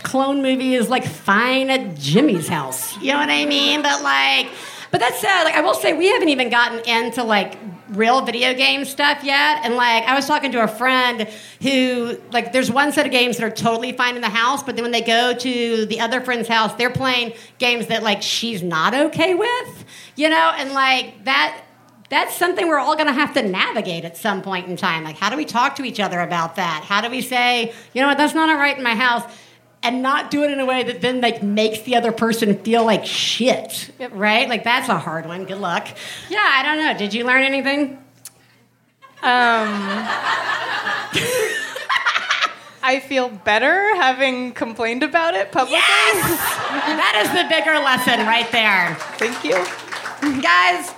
[0.01, 2.97] clone movie is like fine at jimmy's house.
[2.97, 3.83] You know what i mean?
[3.83, 4.49] But like
[4.89, 7.57] but that said like i will say we haven't even gotten into like
[7.95, 9.61] real video game stuff yet.
[9.63, 11.27] And like i was talking to a friend
[11.61, 14.75] who like there's one set of games that are totally fine in the house but
[14.75, 18.61] then when they go to the other friend's house they're playing games that like she's
[18.61, 19.85] not okay with
[20.15, 20.51] you know?
[20.57, 21.63] And like that
[22.09, 25.03] that's something we're all going to have to navigate at some point in time.
[25.03, 26.83] Like how do we talk to each other about that?
[26.83, 28.17] How do we say you know what?
[28.17, 29.23] That's not all right in my house
[29.83, 32.83] and not do it in a way that then like makes the other person feel
[32.85, 34.49] like shit right?
[34.49, 35.45] Like that's a hard one.
[35.45, 35.87] Good luck.
[36.29, 36.97] Yeah i don't know.
[36.97, 37.99] Did you learn anything?
[39.21, 39.69] Um,
[42.83, 45.77] I feel better having complained about it publicly.
[45.77, 46.39] Yes!
[46.69, 48.95] that is the bigger lesson right there.
[49.17, 49.63] Thank you.
[50.41, 50.93] guys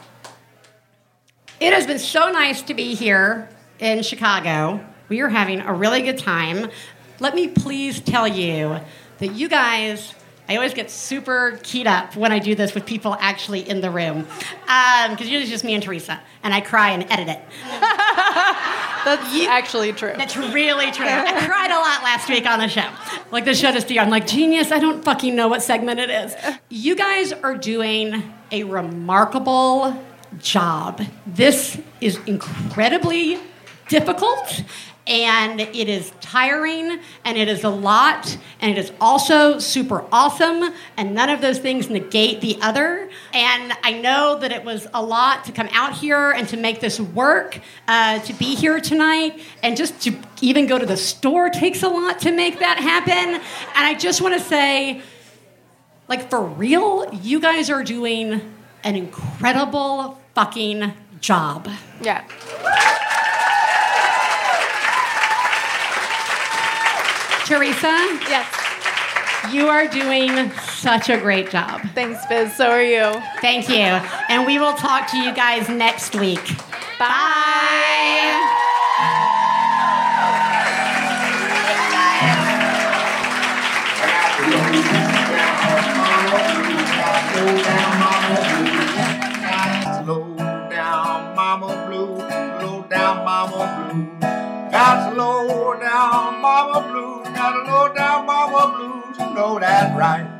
[1.59, 3.47] it has been so nice to be here
[3.79, 4.85] in chicago.
[5.07, 6.69] We are having a really good time
[7.19, 8.79] let me please tell you
[9.19, 10.13] that you guys
[10.47, 13.89] I always get super keyed up when I do this with people actually in the
[13.89, 14.27] room.
[14.67, 17.39] Um, because usually it's just me and Theresa, and I cry and edit it.
[19.05, 20.13] That's actually true.
[20.15, 21.05] That's really true.
[21.07, 22.87] I cried a lot last week on the show.
[23.31, 24.01] Like the show to steer.
[24.01, 26.35] I'm like, genius, I don't fucking know what segment it is.
[26.69, 29.99] You guys are doing a remarkable
[30.39, 31.01] job.
[31.25, 33.39] This is incredibly
[33.89, 34.63] difficult
[35.07, 40.73] and it is tiring and it is a lot and it is also super awesome
[40.97, 43.09] and none of those things negate the other.
[43.33, 46.79] And i know that it was a lot to come out here and to make
[46.79, 49.39] this work uh, to be here tonight.
[49.61, 53.35] And just to even go to the store takes a lot to make that happen.
[53.35, 53.41] And
[53.75, 55.01] i just want to say
[56.07, 58.53] like for real you guys are doing
[58.83, 61.67] an incredible fucking job.
[62.01, 62.23] Yeah.
[67.45, 67.93] Theresa?
[68.27, 69.53] Yes.
[69.53, 71.79] You are doing such a great job.
[71.93, 72.55] Thanks, Biz.
[72.55, 73.21] So are you.
[73.39, 73.85] Thank you.
[74.29, 76.43] And we will talk to you guys next week.
[76.97, 78.41] Bye.
[90.03, 90.35] Slow
[90.71, 92.15] down, mama blue.
[92.59, 94.19] Slow down, mama blue.
[94.71, 97.24] Got slow down, mama blue.
[97.45, 99.19] Slow down, mama blues.
[99.19, 100.31] You know that's right.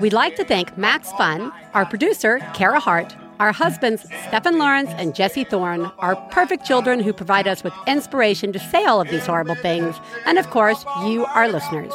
[0.00, 5.14] We'd like to thank Max Fun, our producer, Kara Hart, our husbands, Stefan Lawrence and
[5.14, 9.24] Jesse Thorn, our perfect children who provide us with inspiration to say all of these
[9.26, 11.92] horrible things, and of course, you, our listeners.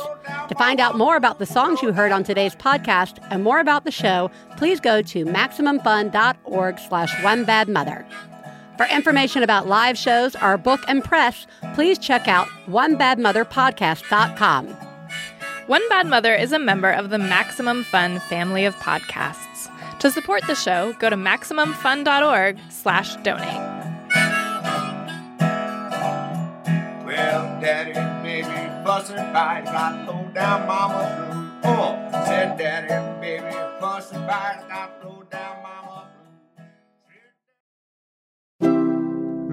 [0.50, 3.86] To find out more about the songs you heard on today's podcast and more about
[3.86, 8.06] the show, please go to MaximumFun.org slash One Bad Mother.
[8.78, 14.68] For information about live shows, our book and press, please check out OneBadMotherPodcast.com.
[15.68, 19.72] One Bad Mother is a member of the Maximum Fun family of podcasts.
[20.00, 23.62] To support the show, go to MaximumFun.org slash donate.
[27.06, 31.72] Well, daddy and baby fussing fight, got low down mama blue.
[31.72, 35.85] Oh, said daddy and baby fussing fight, got low down mama